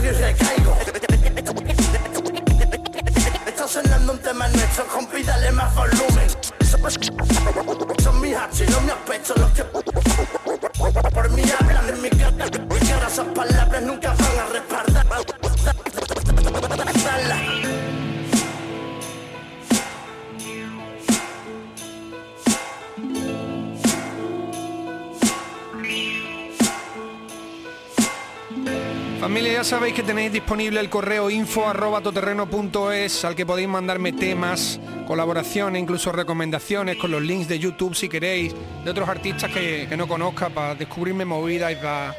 [0.08, 0.78] barrio y recaigo
[3.46, 6.30] Está sonando un tema nuestro, compi, dale más volumen.
[8.04, 13.28] Son mis y no mis aspectos los que por mí hablan en Mi cara esas
[13.28, 14.16] palabras nunca
[29.54, 34.80] Ya sabéis que tenéis disponible el correo info arroba toterreno.es al que podéis mandarme temas,
[35.08, 38.54] colaboraciones, incluso recomendaciones con los links de YouTube si queréis,
[38.86, 42.16] de otros artistas que, no conozca para descubrirme movidas y para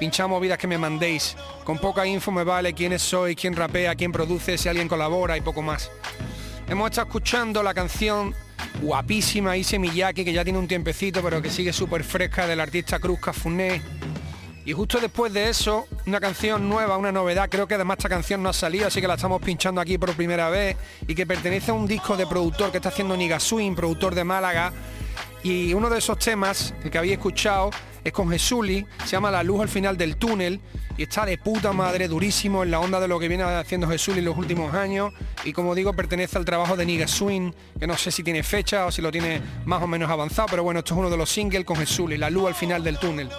[0.00, 1.36] pinchar movidas que me mandéis.
[1.62, 5.42] Con poca info me vale quiénes soy, quién rapea, quién produce, si alguien colabora y
[5.42, 5.92] poco más.
[6.66, 8.34] Hemos estado escuchando la canción
[8.82, 12.98] guapísima Ise Miyaki, que ya tiene un tiempecito, pero que sigue súper fresca del artista
[12.98, 13.80] Cruz Cafuné.
[14.64, 18.42] Y justo después de eso, una canción nueva, una novedad, creo que además esta canción
[18.42, 20.76] no ha salido, así que la estamos pinchando aquí por primera vez,
[21.08, 24.24] y que pertenece a un disco de productor que está haciendo Niga Swing, productor de
[24.24, 24.72] Málaga.
[25.42, 27.70] Y uno de esos temas, el que había escuchado,
[28.04, 30.60] es con Jesuli, se llama La luz al final del túnel,
[30.98, 34.18] y está de puta madre, durísimo en la onda de lo que viene haciendo Jesuli
[34.18, 37.96] en los últimos años, y como digo, pertenece al trabajo de Niga Swing, que no
[37.96, 40.92] sé si tiene fecha o si lo tiene más o menos avanzado, pero bueno, esto
[40.92, 43.30] es uno de los singles con Jesuli, La luz al final del túnel.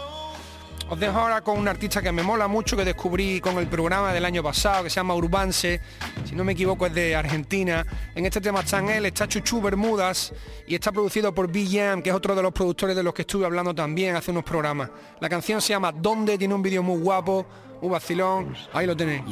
[0.92, 4.12] Os dejo ahora con un artista que me mola mucho, que descubrí con el programa
[4.12, 5.80] del año pasado, que se llama Urbanse,
[6.26, 7.86] si no me equivoco es de Argentina.
[8.14, 10.34] En este tema están él, está Chuchu Bermudas
[10.68, 13.46] y está producido por B-Jam, que es otro de los productores de los que estuve
[13.46, 14.90] hablando también hace unos programas.
[15.22, 16.38] La canción se llama ¿Dónde?
[16.38, 17.46] Tiene un vídeo muy guapo,
[17.80, 19.24] un vacilón, ahí lo tenéis.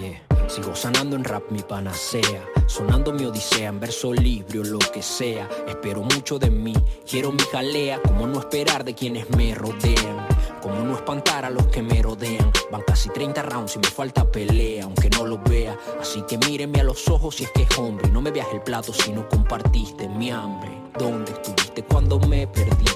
[0.48, 5.04] Sigo sanando en rap mi panacea, sonando mi odisea en verso libre o lo que
[5.04, 5.49] sea.
[5.68, 6.74] Espero mucho de mí,
[7.05, 10.28] quiero mi jalea, como no esperar de quienes me rodean.
[10.62, 12.51] Como no espantar a los que me rodean.
[12.72, 15.78] Van casi 30 rounds y me falta pelea, aunque no lo vea.
[15.99, 18.10] Así que mírenme a los ojos si es que es hombre.
[18.10, 20.72] No me veas el plato si no compartiste mi hambre.
[20.97, 22.91] ¿Dónde estuviste cuando me perdí?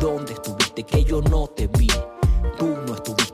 [0.00, 1.88] ¿Dónde estuviste que yo no te vi?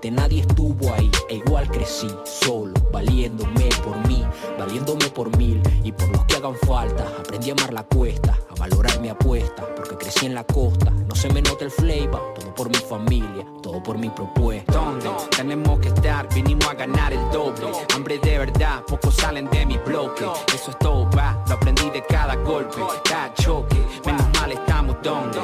[0.09, 1.11] Nadie estuvo ahí.
[1.29, 4.25] E igual crecí, solo, valiéndome por mí,
[4.57, 7.05] valiéndome por mil y por los que hagan falta.
[7.19, 10.91] Aprendí a amar la cuesta, a valorar mi apuesta, porque crecí en la costa.
[10.91, 14.73] No se me nota el flavor, todo por mi familia, todo por mi propuesta.
[14.73, 16.33] ¿Dónde tenemos que estar?
[16.33, 17.67] Vinimos a ganar el doble.
[17.95, 20.25] Hambre de verdad, pocos salen de mi bloque.
[20.55, 23.77] Eso es todo, va, lo aprendí de cada golpe, cada choque.
[24.07, 25.41] Menos mal estamos donde,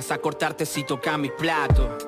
[0.00, 1.98] Vas a cortarte si toca mi plato.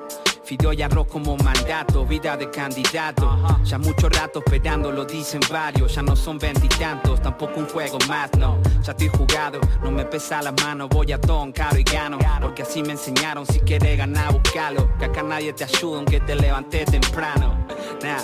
[0.43, 3.37] Fideo y arroz como mandato, vida de candidato.
[3.63, 5.93] Ya mucho rato esperando, lo dicen varios.
[5.93, 8.59] Ya no son veintitantos, tampoco un juego más, no.
[8.81, 10.87] Ya estoy jugado, no me pesa la mano.
[10.87, 12.17] Voy a ton, caro y gano.
[12.41, 14.89] Porque así me enseñaron, si quieres ganar, buscalo.
[14.97, 17.67] Que acá nadie te ayuda, aunque te levanté temprano.
[18.01, 18.19] Nah,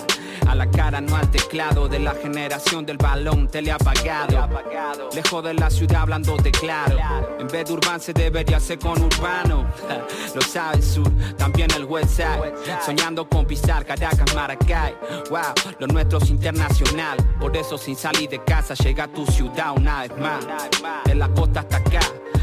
[0.50, 1.88] a la cara, no al teclado.
[1.88, 4.48] De la generación del balón, tele apagado.
[5.14, 6.96] Lejos de la ciudad, hablando de claro.
[7.38, 9.66] En vez de urban, se debería ser con urbano.
[10.34, 12.54] Lo sabe el sur, también el west side.
[12.84, 14.94] Soñando con pisar Caracas, Maracay.
[15.30, 17.16] Wow, lo nuestro es internacional.
[17.38, 20.46] Por eso, sin salir de casa, llega a tu ciudad una vez más.
[21.04, 22.00] De la costa hasta acá.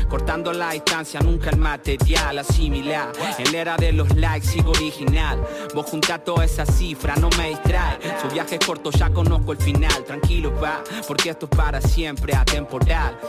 [0.09, 3.11] Cortando la distancia, nunca el material asimilar.
[3.37, 5.45] En era de los likes sigo original.
[5.75, 7.99] Vos junta toda esa cifra, no me distrae.
[8.21, 10.03] Su viaje es corto, ya conozco el final.
[10.05, 13.19] Tranquilo va, porque esto es para siempre, atemporal.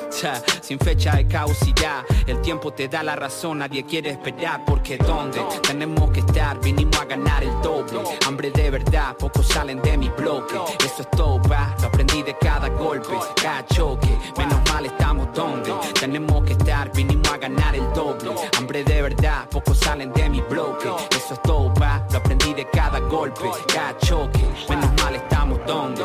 [0.60, 2.04] Sin fecha de caducidad.
[2.26, 4.64] El tiempo te da la razón, nadie quiere esperar.
[4.64, 6.60] Porque ¿dónde tenemos que estar?
[6.60, 8.00] Vinimos a ganar el doble.
[8.26, 10.54] Hambre de verdad, pocos salen de mi bloque.
[10.84, 11.74] Eso es todo, va.
[11.80, 14.16] Lo aprendí de cada golpe, cada choque.
[14.36, 16.67] Menos mal estamos donde tenemos que estar.
[16.94, 18.30] Vinimos a ganar el doble.
[18.58, 20.90] Hambre de verdad, pocos salen de mi bloque.
[21.16, 22.06] Eso es todo, va.
[22.12, 24.46] Lo aprendí de cada golpe, cada choque.
[24.68, 26.04] Menos mal estamos donde,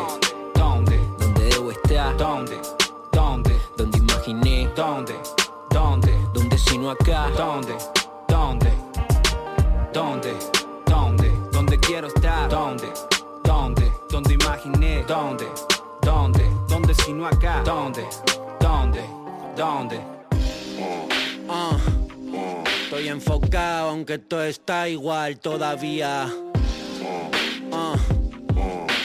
[0.56, 2.58] donde, donde debo estar, donde,
[3.12, 5.14] donde, donde imaginé, donde,
[5.70, 7.76] donde, donde si no acá, donde,
[8.30, 8.72] donde,
[9.92, 10.34] donde,
[10.86, 12.88] donde, donde quiero estar, donde,
[13.44, 15.46] donde, donde imaginé, donde,
[16.02, 18.08] donde, donde si no acá, donde,
[18.62, 19.04] donde,
[19.58, 20.23] donde.
[22.94, 26.32] Estoy enfocado aunque todo está igual todavía.
[27.72, 27.96] Ah,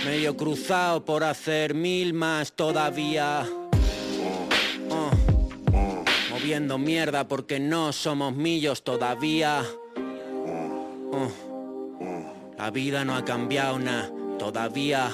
[0.05, 3.47] medio cruzado por hacer mil más todavía.
[4.91, 5.11] Ah,
[6.29, 9.65] moviendo mierda porque no somos millos todavía.
[11.15, 11.29] Ah,
[12.59, 15.11] la vida no ha cambiado nada todavía.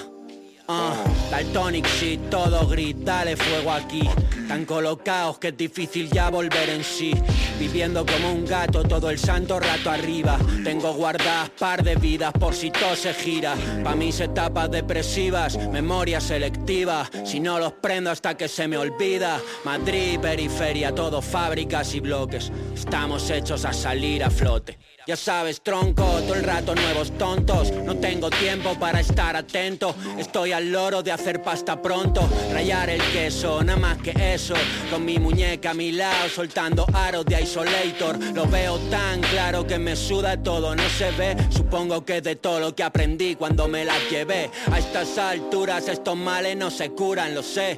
[0.67, 0.95] Ah,
[1.29, 4.01] Daltonic shit, todo gris, dale fuego aquí.
[4.47, 7.13] Tan colocados que es difícil ya volver en sí.
[7.59, 10.39] Viviendo como un gato todo el santo rato arriba.
[10.63, 13.55] Tengo guardadas par de vidas por si todo se gira.
[13.83, 17.09] Pa' mis etapas depresivas, memoria selectiva.
[17.23, 19.39] Si no los prendo hasta que se me olvida.
[19.65, 22.51] Madrid, periferia, todo fábricas y bloques.
[22.73, 24.79] Estamos hechos a salir a flote.
[25.07, 27.71] Ya sabes, tronco, todo el rato nuevos tontos.
[27.71, 29.93] No tengo tiempo para estar atento.
[30.17, 32.27] Estoy al loro de hacer pasta pronto.
[32.51, 34.55] Rayar el queso, nada más que eso.
[34.89, 38.17] Con mi muñeca a mi lado, soltando aros de isolator.
[38.33, 41.37] Lo veo tan claro que me suda todo, no se ve.
[41.51, 44.49] Supongo que de todo lo que aprendí cuando me las llevé.
[44.71, 47.77] A estas alturas estos males no se curan, lo sé.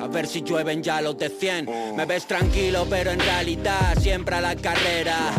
[0.00, 4.36] A ver si llueven ya los de 100 Me ves tranquilo pero en realidad siempre
[4.36, 5.32] a la carrera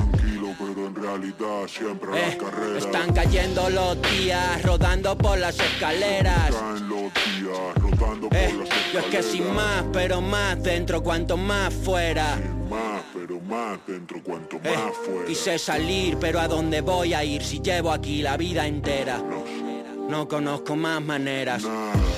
[1.02, 2.78] realidad siempre Eh, la carrera.
[2.78, 8.94] Están cayendo los días rodando por las escaleras Caen los días rodando Eh, por las
[8.94, 9.56] Yo es que sin escaleras.
[9.56, 12.38] más pero más dentro cuanto más fuera
[12.70, 15.26] Más, pero más dentro cuanto Eh, más fuera.
[15.28, 19.67] Quise salir pero a dónde voy a ir si llevo aquí la vida entera No
[20.28, 21.64] conozco más maneras.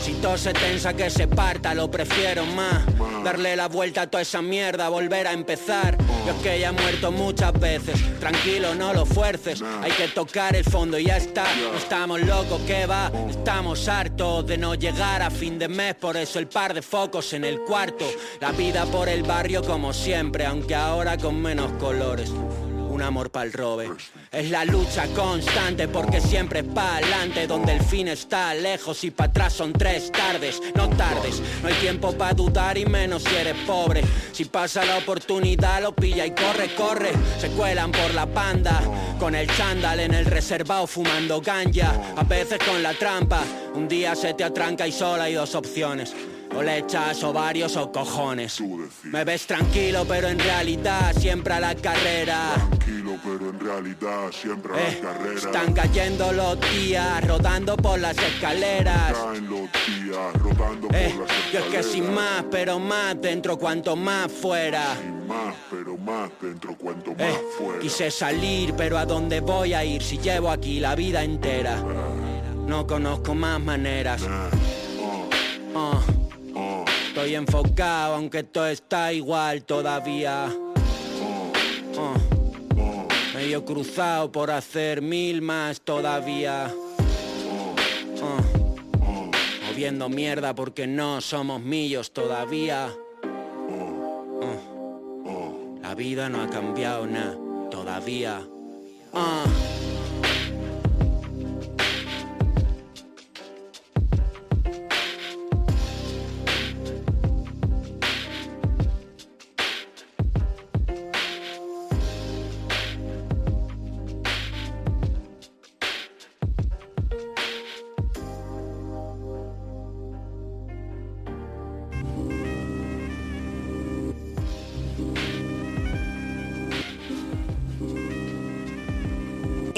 [0.01, 2.83] Si todo se tensa que se parta lo prefiero más.
[3.23, 5.97] Darle la vuelta a toda esa mierda, volver a empezar.
[6.25, 7.99] Yo es que ya he muerto muchas veces.
[8.19, 9.61] Tranquilo, no lo fuerces.
[9.81, 11.43] Hay que tocar el fondo y ya está.
[11.55, 15.95] No estamos locos, que va Estamos hartos de no llegar a fin de mes.
[15.95, 18.05] Por eso el par de focos en el cuarto.
[18.39, 22.31] La vida por el barrio como siempre Aunque ahora con menos colores
[23.02, 23.89] amor pa'l robe.
[24.32, 29.12] Es la lucha constante porque siempre es pa' adelante donde el fin está lejos y
[29.12, 31.41] para atrás son tres tardes, no tardes.
[31.62, 34.04] No hay tiempo para dudar y menos si eres pobre.
[34.32, 37.12] Si pasa la oportunidad lo pilla y corre, corre.
[37.39, 38.82] Se cuelan por la panda
[39.20, 41.93] con el chándal en el reservado fumando ganja.
[42.16, 43.43] A veces con la trampa,
[43.76, 46.16] un día se te atranca y solo hay dos opciones.
[46.56, 48.60] O le echas ovarios o cojones.
[49.04, 52.54] Me ves tranquilo, pero en realidad siempre a la carrera.
[52.56, 55.36] Tranquilo, pero en realidad siempre a Eh, la carrera.
[55.39, 59.14] Están cayendo los días, rodando por las escaleras.
[59.14, 61.54] Caen los días rodando Eh, por las escaleras.
[61.54, 64.95] yo es que sin más, pero más dentro, cuanto más fuera.
[65.28, 67.80] Más, pero más dentro cuanto más Eh, fuera.
[67.80, 71.78] quise salir, pero ¿a dónde voy a ir si llevo aquí la vida entera?
[72.66, 74.24] No conozco más maneras.
[75.76, 76.02] Ah,
[77.20, 80.45] Estoy enfocado, aunque todo está igual todavía.
[81.97, 82.17] Ah,
[83.36, 86.74] Medio cruzado por hacer mil más todavía.
[88.24, 88.41] Ah,
[89.67, 92.89] Moviendo mierda porque no somos millos todavía.
[95.95, 97.38] vida no ha cambiado nada,
[97.70, 98.41] todavía.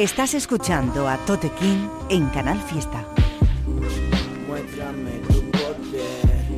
[0.02, 3.06] Estás escuchando a Tote King en Canal Fiesta.
[4.48, 6.50] Muéstrame tu poder,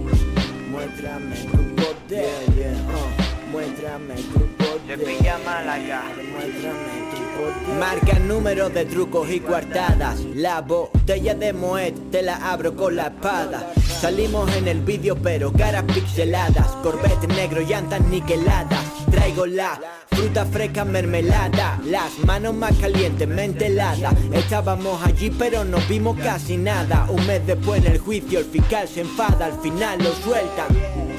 [0.71, 4.97] muéstrame tu poder, yeah, uh, muéstrame tu poder.
[4.97, 6.03] Sevilla Málaga.
[6.31, 7.79] Muéstrame tu poder.
[7.79, 10.21] Marca números de trucos y coartadas.
[10.35, 13.73] La botella de Moet te la abro con la espada.
[13.99, 16.67] Salimos en el vídeo pero caras pixeladas.
[16.81, 18.92] Corvette negro, llantas niqueladas.
[19.13, 21.79] Traigo la fruta fresca mermelada.
[21.85, 24.11] Las manos más calientes, mente helada.
[24.33, 27.05] Estábamos allí pero no vimos casi nada.
[27.09, 29.45] Un mes después en el juicio el fiscal se enfada.
[29.45, 30.65] Al final lo sueltan.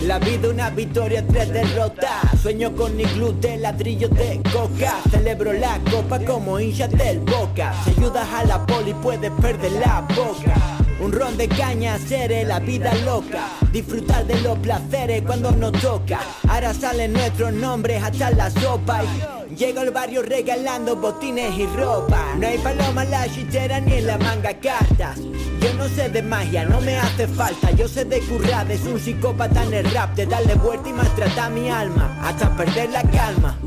[0.03, 2.41] La vida una victoria, tres derrotas.
[2.43, 4.97] Sueño con iglú de ladrillo de coca.
[5.13, 7.73] Celebro la copa como hincha del boca.
[7.85, 10.84] Si ayudas a la poli puedes perder la boca.
[11.01, 13.49] Un ron de caña, seré la vida loca.
[13.73, 16.21] Disfrutar de los placeres cuando nos toca.
[16.49, 19.03] Ahora salen nuestros nombres hasta la sopa.
[19.51, 22.35] Y llego al barrio regalando botines y ropa.
[22.39, 25.19] No hay paloma en la chitera ni en la manga cartas.
[25.61, 27.71] Yo no sé de magia, no me hace falta.
[27.73, 30.15] Yo sé de currar, es un psicópata en el rap.
[30.15, 32.19] De darle vuelta y maltratar mi alma.
[32.23, 33.59] Hasta perder la calma.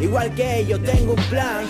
[0.00, 1.66] Igual que ellos, tengo un plan.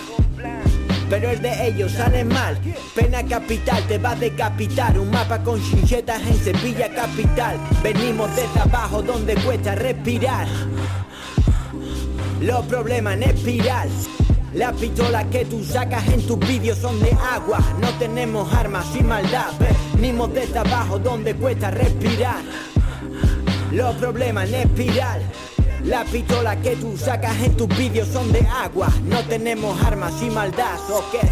[1.13, 2.57] Pero el de ellos sale mal.
[2.95, 4.97] Pena capital, te va a decapitar.
[4.97, 7.55] Un mapa con chinchetas en Sevilla capital.
[7.83, 10.47] Venimos desde abajo donde cuesta respirar.
[12.41, 13.89] Los problemas en espiral.
[14.55, 17.59] Las pistolas que tú sacas en tus vídeos son de agua.
[17.79, 19.51] No tenemos armas y maldad.
[19.93, 22.41] Venimos desde abajo donde cuesta respirar.
[23.71, 25.21] Los problemas en espiral.
[25.83, 28.87] Las pistolas que tú sacas en tus vídeos son de agua.
[29.03, 31.29] No tenemos armas y maldad, ¿o qué?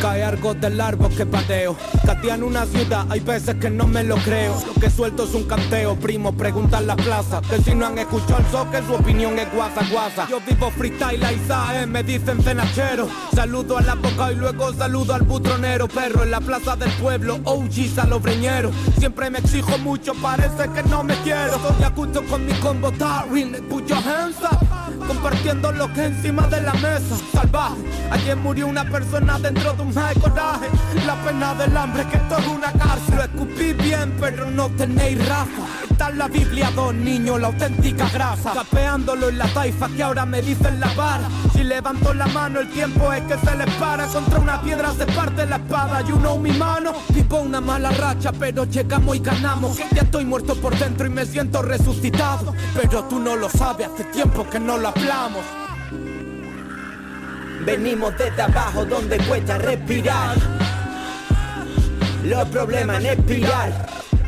[0.00, 1.76] Cae algo del árbol que pateo.
[2.04, 4.60] Catean una ciudad, hay veces que no me lo creo.
[4.66, 7.40] Lo que suelto es un canteo, primo, pregunta en la plaza.
[7.48, 10.26] Que si no han escuchado el soque, su opinión es guasa, guasa.
[10.28, 13.08] Yo vivo freestyle, Aiza, eh, me dicen cenachero.
[13.32, 15.86] Saludo a la boca y luego saludo al butronero.
[15.86, 17.38] Perro en la plaza del pueblo,
[18.08, 21.56] los breñeros Siempre me exijo mucho, parece que no me quiero.
[21.56, 24.58] Estoy a gusto con mi combo Darwin, put your hands up.
[25.06, 27.16] Compartiendo lo que encima de la mesa.
[27.32, 27.76] Salvaje,
[28.10, 29.94] ayer murió una persona dentro de un
[31.06, 33.14] La pena del hambre que es una cárcel.
[33.14, 35.62] Lo escupí bien pero no tenéis raza.
[35.88, 38.52] Está en la Biblia dos niños, la auténtica grasa.
[38.54, 41.28] Capeándolo en la taifa que ahora me dicen la vara.
[41.52, 44.06] Si levanto la mano el tiempo es que se les para.
[44.06, 46.00] Contra una piedra se parte la espada.
[46.00, 46.92] You know mi mano.
[47.10, 49.76] Vivo una mala racha pero llegamos y ganamos.
[49.76, 52.52] Ya estoy muerto por dentro y me siento resucitado.
[52.74, 55.61] Pero tú no lo sabes, hace tiempo que no lo hablamos
[57.64, 60.36] Venimos desde abajo donde cuesta respirar.
[62.24, 63.86] Los problemas en espiral.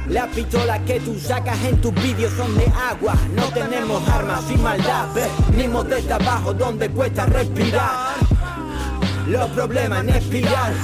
[0.09, 3.14] Las pistolas que tú sacas en tus vídeos son de agua.
[3.35, 5.09] No tenemos armas y maldad.
[5.51, 8.14] Venimos desde abajo donde cuesta respirar.
[9.26, 10.74] Los problemas en espiral.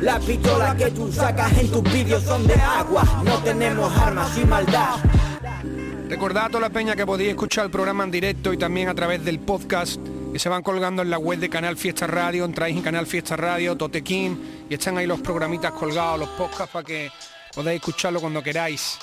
[0.00, 3.04] Las pistolas que tú sacas en tus vídeos son de agua.
[3.24, 4.96] No tenemos armas y maldad.
[6.08, 8.94] Recordad a toda la peña que podéis escuchar el programa en directo y también a
[8.94, 10.00] través del podcast
[10.34, 13.36] que se van colgando en la web de Canal Fiesta Radio, entráis en Canal Fiesta
[13.36, 17.08] Radio, Totequín, y están ahí los programitas colgados, los podcasts para que
[17.54, 18.98] podáis escucharlo cuando queráis.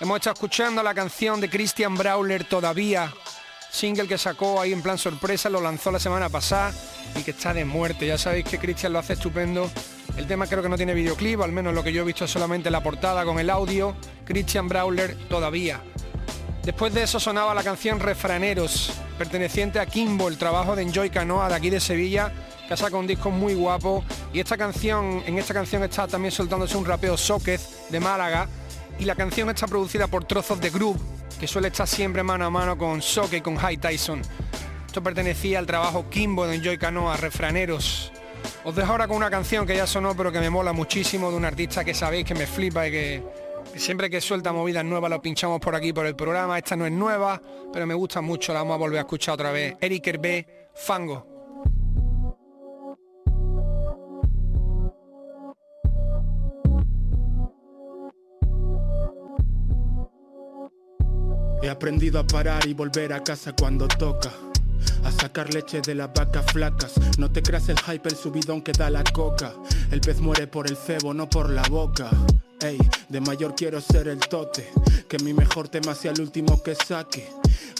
[0.00, 3.12] Hemos estado escuchando la canción de Christian Brawler todavía,
[3.70, 6.72] single que sacó ahí en plan sorpresa, lo lanzó la semana pasada
[7.14, 8.06] y que está de muerte.
[8.06, 9.70] Ya sabéis que Christian lo hace estupendo.
[10.16, 12.30] El tema creo que no tiene videoclip, al menos lo que yo he visto es
[12.30, 13.94] solamente la portada con el audio.
[14.24, 15.82] Christian Brawler todavía.
[16.66, 21.48] Después de eso sonaba la canción Refraneros, perteneciente a Kimbo, el trabajo de Enjoy Canoa
[21.48, 22.32] de aquí de Sevilla,
[22.66, 24.04] que ha sacado un disco muy guapo.
[24.32, 28.48] Y esta canción, en esta canción está también soltándose un rapeo Soquez de Málaga.
[28.98, 30.98] Y la canción está producida por Trozos de Groove,
[31.38, 34.20] que suele estar siempre mano a mano con Soque y con High Tyson.
[34.88, 38.10] Esto pertenecía al trabajo Kimbo de Enjoy Canoa, Refraneros.
[38.64, 41.36] Os dejo ahora con una canción que ya sonó pero que me mola muchísimo de
[41.36, 43.45] un artista que sabéis que me flipa y que
[43.76, 46.58] Siempre que suelta movidas nuevas lo pinchamos por aquí por el programa.
[46.58, 47.40] Esta no es nueva,
[47.72, 49.76] pero me gusta mucho, la vamos a volver a escuchar otra vez.
[49.80, 51.36] Eric Hervé, Fango.
[61.62, 64.30] He aprendido a parar y volver a casa cuando toca.
[65.04, 66.94] a sacar leche de las vacas flacas.
[67.18, 69.52] No te creas el hype, el subidón que da la coca.
[69.90, 72.10] El pez muere por el cebo, no por la boca.
[72.60, 72.78] Ey,
[73.10, 74.66] de mayor quiero ser el tote,
[75.08, 77.28] que mi mejor tema sea el último que saque.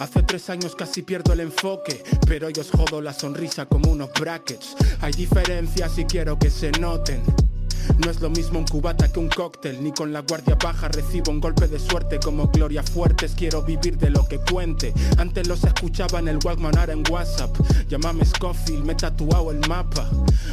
[0.00, 4.10] Hace tres años casi pierdo el enfoque, pero yo os jodo la sonrisa como unos
[4.20, 4.76] brackets.
[5.00, 7.22] Hay diferencias y quiero que se noten.
[7.98, 11.30] No es lo mismo un cubata que un cóctel, ni con la guardia baja recibo
[11.30, 13.34] un golpe de suerte como Gloria Fuertes.
[13.36, 14.92] Quiero vivir de lo que cuente.
[15.18, 17.56] Antes los escuchaba en el Walkman, ahora en WhatsApp.
[17.88, 20.08] Llámame Scofield, me he tatuado el mapa.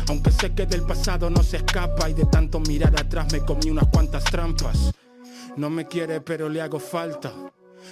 [0.09, 3.69] Aunque sé que del pasado no se escapa y de tanto mirar atrás me comí
[3.69, 4.93] unas cuantas trampas.
[5.55, 7.31] No me quiere, pero le hago falta.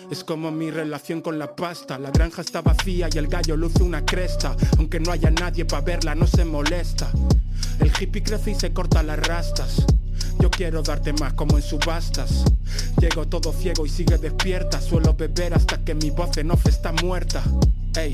[0.09, 1.99] Es como mi relación con la pasta.
[1.99, 4.55] La granja está vacía y el gallo luce una cresta.
[4.77, 7.11] Aunque no haya nadie para verla, no se molesta.
[7.79, 9.85] El hippie crece y se corta las rastas.
[10.39, 12.43] Yo quiero darte más como en subastas.
[12.99, 14.81] Llego todo ciego y sigue despierta.
[14.81, 17.43] Suelo beber hasta que mi voz en off está muerta.
[17.95, 18.11] Ey.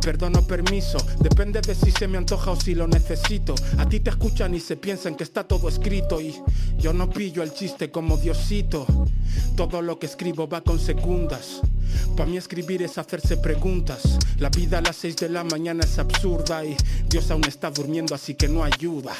[0.00, 3.54] Perdono permiso, depende de si se me antoja o si lo necesito.
[3.78, 6.34] A ti te escuchan y se piensan que está todo escrito y
[6.76, 8.84] yo no pillo el chiste como Diosito.
[9.56, 11.60] Todo lo que escribo va con secundas.
[12.16, 14.18] Para mí escribir es hacerse preguntas.
[14.38, 16.76] La vida a las 6 de la mañana es absurda y
[17.08, 19.14] Dios aún está durmiendo así que no ayuda.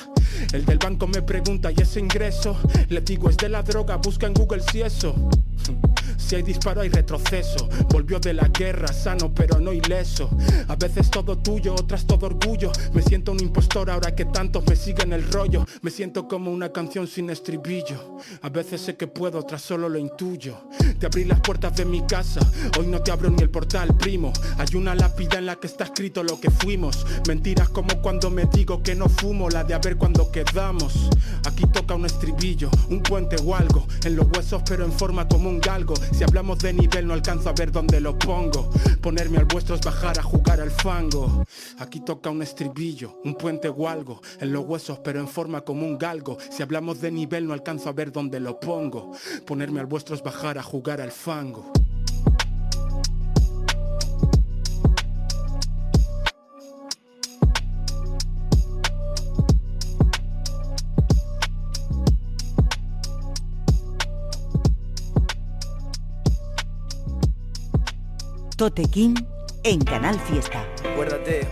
[0.53, 2.57] El del banco me pregunta y ese ingreso,
[2.89, 5.15] le digo es de la droga, busca en Google si eso.
[6.19, 7.69] Si hay disparo hay retroceso.
[7.91, 10.31] Volvió de la guerra sano pero no ileso.
[10.69, 12.71] A veces todo tuyo, otras todo orgullo.
[12.95, 15.67] Me siento un impostor ahora que tantos me siguen el rollo.
[15.83, 18.19] Me siento como una canción sin estribillo.
[18.43, 20.57] A veces sé que puedo, otras solo lo intuyo.
[20.99, 22.41] Te abrí las puertas de mi casa.
[22.79, 24.33] Hoy no te abro ni el portal, primo.
[24.59, 27.05] Hay una lápida en la que está escrito lo que fuimos.
[27.27, 31.11] Mentiras como cuando me digo que no fumo, la de a ver cuando quedamos.
[31.45, 33.87] Aquí toca un estribillo, un puente o algo.
[34.05, 35.95] En los huesos pero en forma como un galgo.
[36.13, 38.71] Si hablamos de nivel no alcanzo a ver dónde lo pongo.
[39.01, 41.45] Ponerme al vuestro es bajar a jugar al fango.
[41.79, 44.21] Aquí toca un estribillo, un puente o algo.
[44.41, 46.39] En los huesos pero en forma como un galgo.
[46.51, 49.13] Si hablamos de nivel no alcanzo a ver dónde lo pongo.
[49.47, 51.73] Ponerme al vuestro es bajar a jugar al fango.
[68.63, 69.15] Totequín
[69.65, 70.65] en Canal Fiesta.
[70.93, 71.49] Acuérdate,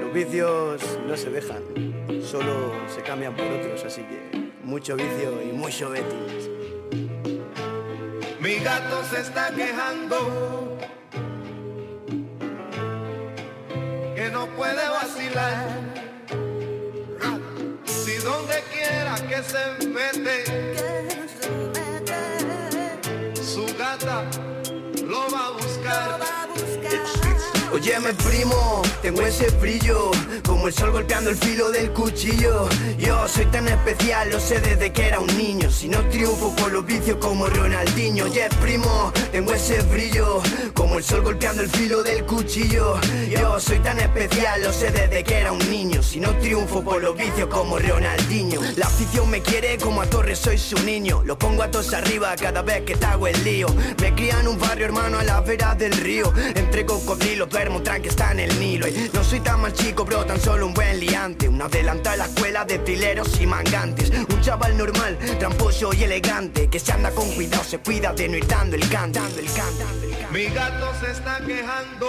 [0.00, 1.62] los vicios no se dejan,
[2.24, 6.48] solo se cambian por otros, así que mucho vicio y mucho betis.
[8.40, 10.78] Mi gato se está quejando
[14.16, 15.68] que no puede vacilar.
[17.84, 20.70] Si donde quiera que se mete,
[27.72, 30.10] Óyeme primo, tengo ese brillo
[30.44, 32.68] Como el sol golpeando el filo del cuchillo.
[32.98, 35.70] Yo soy tan especial, lo sé desde que era un niño.
[35.70, 38.24] Si no triunfo por los vicios como Ronaldinho.
[38.24, 40.42] Oye primo, tengo ese brillo
[40.74, 43.00] Como el sol golpeando el filo del cuchillo.
[43.30, 46.02] Yo soy tan especial, lo sé desde que era un niño.
[46.02, 48.60] Si no triunfo por los vicios como Ronaldinho.
[48.76, 51.22] La afición me quiere como a Torres soy su niño.
[51.24, 53.68] Lo pongo a todos arriba cada vez que te hago el lío.
[54.00, 56.32] Me cría en un barrio hermano a la vera del río.
[56.54, 58.88] Entre cocodrilos duermo tranqui está en el Nilo.
[58.88, 61.46] Y no soy tan mal chico bro tan solo un buen liante.
[61.46, 64.10] Un adelantado a la escuela de trileros y mangantes.
[64.10, 68.36] Un chaval normal tramposo y elegante que se anda con cuidado se cuida de no
[68.38, 70.32] ir dando el can dando el can dando el can.
[70.32, 72.06] Mi gato se está quejando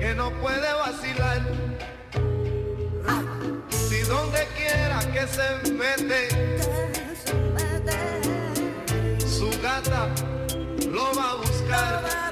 [0.00, 1.40] que no puede vacilar.
[3.70, 6.28] Si donde quiera que se mete,
[9.24, 10.08] su gata
[10.94, 11.43] lo va a
[11.74, 12.23] Garda.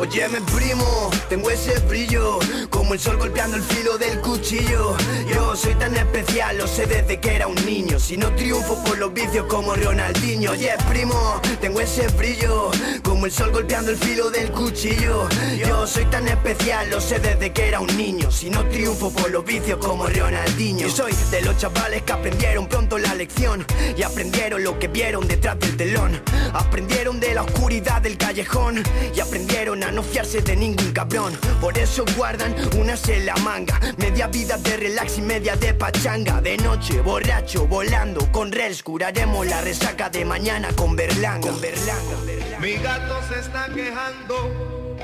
[0.00, 2.38] Óyeme primo, tengo ese brillo
[2.70, 4.96] Como el sol golpeando el filo del cuchillo.
[5.28, 7.98] Yo soy tan especial, lo sé desde que era un niño.
[7.98, 10.52] Si no triunfo por los vicios como Ronaldinho.
[10.52, 12.70] Oye primo, tengo ese brillo
[13.02, 15.28] Como el sol golpeando el filo del cuchillo.
[15.58, 18.30] Yo soy tan especial, lo sé desde que era un niño.
[18.30, 20.86] Si no triunfo por los vicios como Ronaldinho.
[20.86, 25.26] Yo soy de los chavales que aprendieron pronto la lección Y aprendieron lo que vieron
[25.26, 26.22] detrás del telón.
[26.54, 28.82] Aprendieron de la oscuridad del callejón
[29.14, 31.34] Y aprendieron a no fiarse de ningún cabrón.
[31.60, 36.40] Por eso guardan unas en la manga Media vida de relax y media de pachanga.
[36.40, 41.48] De noche, borracho, volando con Rels Curaremos la resaca de mañana con Berlanga.
[41.48, 42.16] Con Berlanga,
[42.60, 44.96] Mi gato se está quejando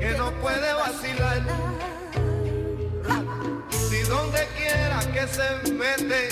[0.00, 1.42] que no puede vacilar.
[3.70, 6.28] Si donde quiera que se mete,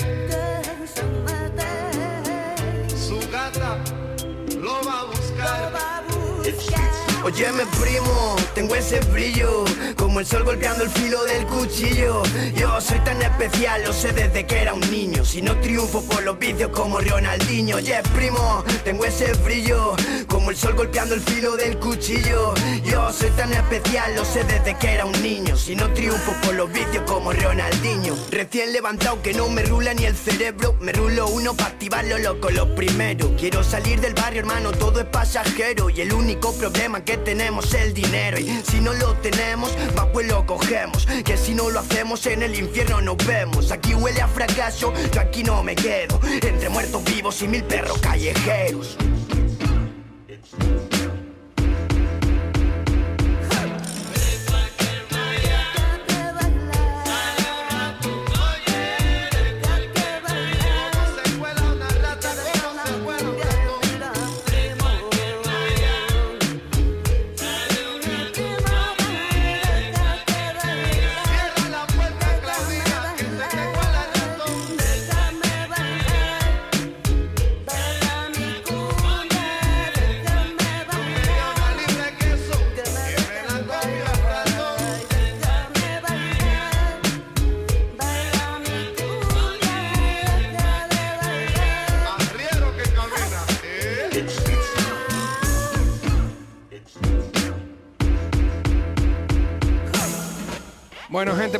[2.95, 3.77] su gata
[5.45, 6.47] it.
[6.47, 9.63] It's, it's Óyeme primo, tengo ese brillo
[9.95, 12.21] Como el sol golpeando el filo del cuchillo.
[12.53, 15.23] Yo soy tan especial, lo sé desde que era un niño.
[15.23, 17.77] Si no triunfo por los vicios como Ronaldinho.
[17.77, 19.95] Oye primo, tengo ese brillo
[20.27, 22.53] Como el sol golpeando el filo del cuchillo.
[22.83, 25.55] Yo soy tan especial, lo sé desde que era un niño.
[25.55, 28.15] Si no triunfo por los vicios como Ronaldinho.
[28.31, 30.75] Recién levantado que no me rula ni el cerebro.
[30.81, 33.33] Me rulo uno para activarlo loco lo primero.
[33.37, 35.89] Quiero salir del barrio hermano, todo es pasajero.
[35.89, 38.39] Y el único problema que tenemos el dinero.
[38.39, 41.05] Y si no lo tenemos, más pues lo cogemos.
[41.23, 43.71] Que si no lo hacemos en el infierno nos vemos.
[43.71, 46.19] Aquí huele a fracaso, yo aquí no me quedo.
[46.41, 48.97] Entre muertos vivos y mil perros callejeros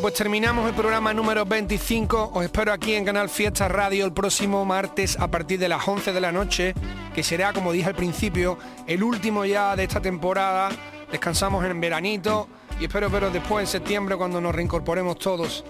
[0.04, 2.32] pues terminamos el programa número 25.
[2.34, 6.12] Os espero aquí en Canal Fiesta Radio el próximo martes a partir de las 11
[6.12, 6.74] de la noche,
[7.16, 10.72] que será, como dije al principio, el último ya de esta temporada.
[11.10, 12.50] Descansamos en veranito
[12.82, 15.64] y espero veros después en septiembre cuando nos reincorporemos todos.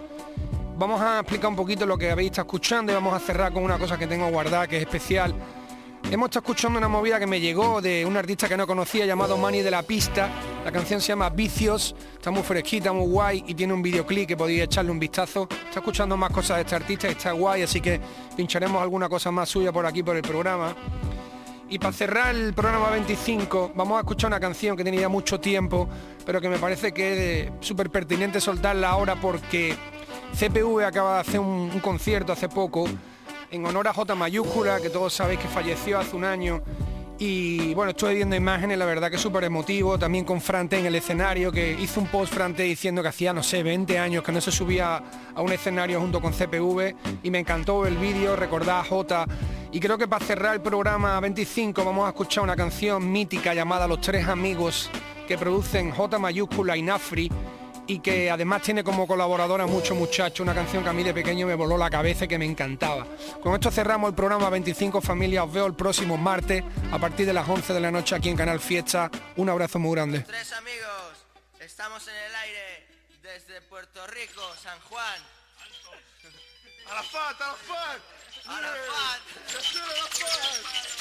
[0.80, 3.64] Vamos a explicar un poquito lo que habéis estado escuchando y vamos a cerrar con
[3.64, 5.36] una cosa que tengo guardada que es especial.
[6.12, 9.36] Hemos estado escuchando una movida que me llegó de un artista que no conocía llamado
[9.38, 10.30] Manny de la Pista.
[10.64, 14.38] La canción se llama Vicios, está muy fresquita, muy guay y tiene un videoclip que
[14.38, 15.48] podéis echarle un vistazo.
[15.50, 18.00] Está escuchando más cosas de este artista y está guay, así que
[18.36, 20.76] pincharemos alguna cosa más suya por aquí por el programa.
[21.70, 25.90] Y para cerrar el programa 25 vamos a escuchar una canción que tenía mucho tiempo,
[26.26, 29.76] pero que me parece que es súper pertinente soltarla ahora porque
[30.38, 32.86] CPV acaba de hacer un concierto hace poco
[33.54, 36.64] en honor a J mayúscula, que todos sabéis que falleció hace un año.
[37.20, 40.96] Y bueno, estuve viendo imágenes, la verdad que súper emotivo, también con Frante en el
[40.96, 44.42] escenario, que hizo un post Frante diciendo que hacía, no sé, 20 años que no
[44.42, 45.04] se subía
[45.36, 49.26] a un escenario junto con CPV y me encantó el vídeo, recordar a J.
[49.72, 53.88] Y creo que para cerrar el programa 25 vamos a escuchar una canción mítica llamada
[53.88, 54.90] Los Tres Amigos
[55.28, 57.32] que producen J mayúscula y Nafri
[57.88, 61.48] y que además tiene como colaboradora mucho muchacho, una canción que a mí de pequeño
[61.48, 63.06] me voló la cabeza y que me encantaba.
[63.42, 67.34] Con esto cerramos el programa 25 Familia, os veo el próximo martes a partir de
[67.34, 69.10] las 11 de la noche aquí en Canal Fiesta.
[69.36, 70.22] Un abrazo muy grande.
[70.22, 71.26] Tres amigos,
[71.60, 72.88] estamos en el aire
[73.22, 75.22] desde Puerto Rico, San Juan.
[76.90, 78.02] Arafat, Arafat.
[78.46, 79.22] Arafat.
[79.52, 80.94] Yasser Arafat.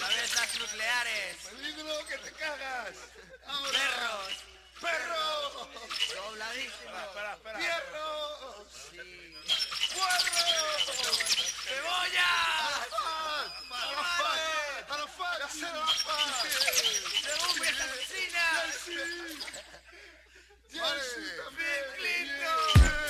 [0.00, 1.36] Cabezas nucleares.
[1.48, 2.94] Peligro que te cagas.
[3.46, 3.70] Ahora.
[3.72, 4.47] Perros.
[4.80, 5.68] Perro.
[6.14, 7.04] Dobladísima.
[7.04, 7.58] Espera, espera.
[7.58, 8.66] Fierro.
[8.90, 8.98] Sí.
[9.94, 10.46] Puerro.
[11.64, 12.30] ¡Cebolla!
[13.72, 14.90] Arafat.
[14.90, 15.38] Arafat.
[15.40, 16.46] Yasser Arafat.
[17.24, 18.46] ¡Según asesina!
[18.84, 18.96] Sí.
[20.78, 21.02] Vale.
[21.56, 23.07] Bill Clinton.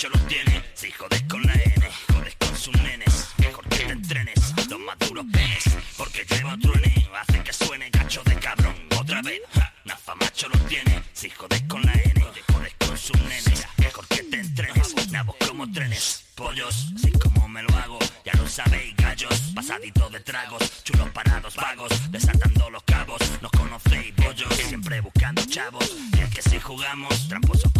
[0.00, 3.92] Macho lo tiene, si jodes con la N, jodes con sus nenes, mejor que te
[3.92, 5.64] entrenes, los maduros penes,
[5.98, 10.48] porque llueva o truene, hace que suene cacho de cabrón, otra vez, ja, Nafa macho
[10.48, 15.10] lo tiene, si jodes con la N, jodes con sus nenes, mejor que te entrenes,
[15.10, 20.20] nabos como trenes, pollos, así como me lo hago, ya lo sabéis, gallos, pasaditos de
[20.20, 26.30] tragos, chulos parados, vagos, desatando los cabos, nos conocéis, pollos, siempre buscando chavos, y es
[26.34, 27.70] que si jugamos, tramposos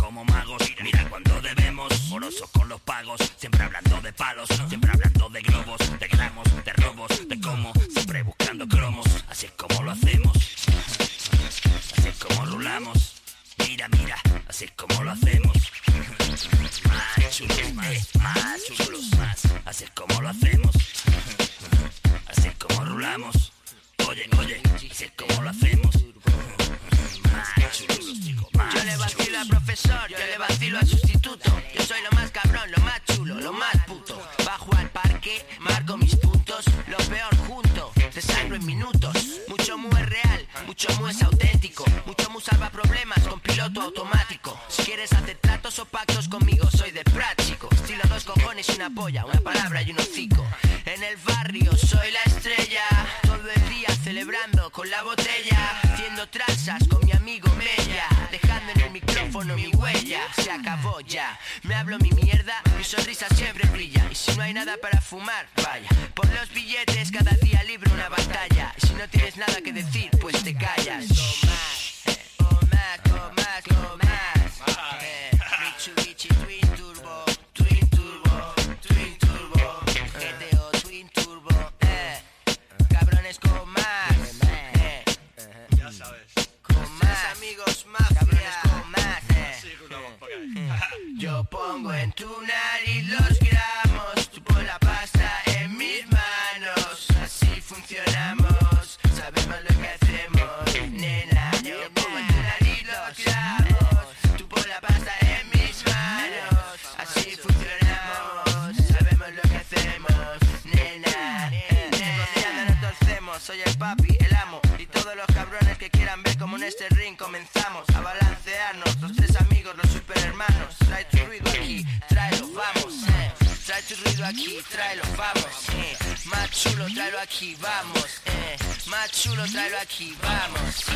[126.50, 128.06] chulo, tráelo aquí, vamos.
[128.26, 128.56] eh.
[128.86, 130.74] Más chulo, tráelo aquí, vamos.
[130.74, 130.92] sí,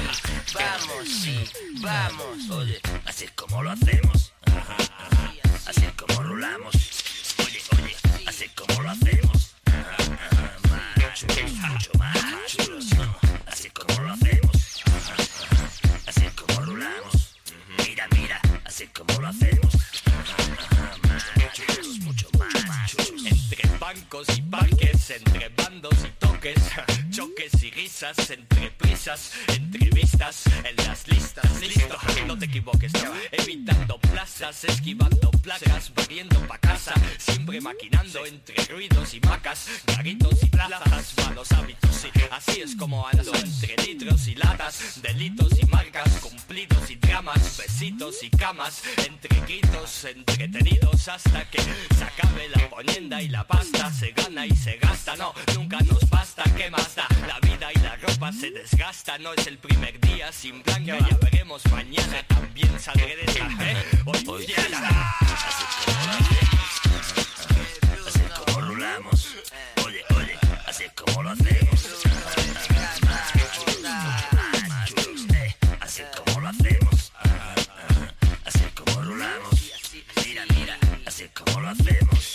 [0.55, 1.50] Vamos, sí,
[1.80, 2.50] vamos.
[2.50, 4.32] Oye, así es como lo hacemos.
[4.46, 5.32] Ajá, ajá.
[5.66, 6.74] Así es como rolamos.
[7.38, 7.96] Oye, oye,
[8.26, 9.23] así es como lo hacemos.
[24.14, 26.54] Y parques, entre bandos y toques,
[27.10, 29.32] choques y risas, entre prisas,
[30.14, 31.96] en las listas, listo,
[32.28, 33.12] no te equivoques, no.
[33.32, 40.46] evitando plazas, esquivando placas, barriendo pa' casa, siempre maquinando entre ruidos y macas, garitos y
[40.46, 46.08] plazas, malos hábitos, sí, así es como ando, entre litros y latas, delitos y marcas,
[46.20, 53.20] cumplidos y dramas, besitos y camas, entre gritos, entretenidos, hasta que se acabe la ponienda
[53.20, 57.08] y la pasta, se gana y se gasta, no, nunca nos basta, ¿qué más da?
[57.26, 61.16] La vida y la ropa se desgasta, no es el primer día sin blanca, ya
[61.20, 63.76] veremos mañana, también saldré de esta, ¿eh?
[64.26, 64.57] Hoy ya.
[68.07, 69.28] Así es como rolamos.
[69.84, 71.86] Oye, oye, así como lo hacemos.
[75.80, 77.12] Así como lo hacemos.
[78.44, 79.72] Así como rolamos.
[80.24, 82.34] Mira, mira, así como lo hacemos.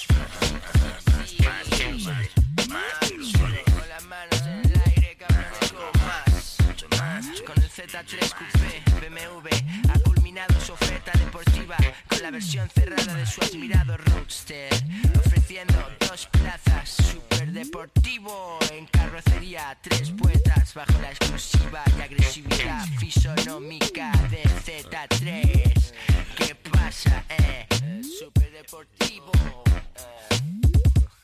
[7.90, 9.50] Z3 Coupé BMW
[9.90, 11.76] ha culminado su oferta deportiva
[12.08, 14.72] con la versión cerrada de su admirado Roadster,
[15.18, 15.74] ofreciendo
[16.08, 24.44] dos plazas super deportivo en carrocería, tres puertas bajo la exclusiva y agresividad fisonómica de
[24.44, 25.94] Z3.
[26.38, 27.68] ¿Qué pasa, eh?
[28.04, 29.32] Super deportivo.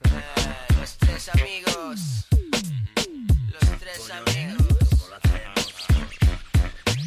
[0.03, 2.25] Eh, los tres amigos.
[3.53, 4.65] Los tres amigos.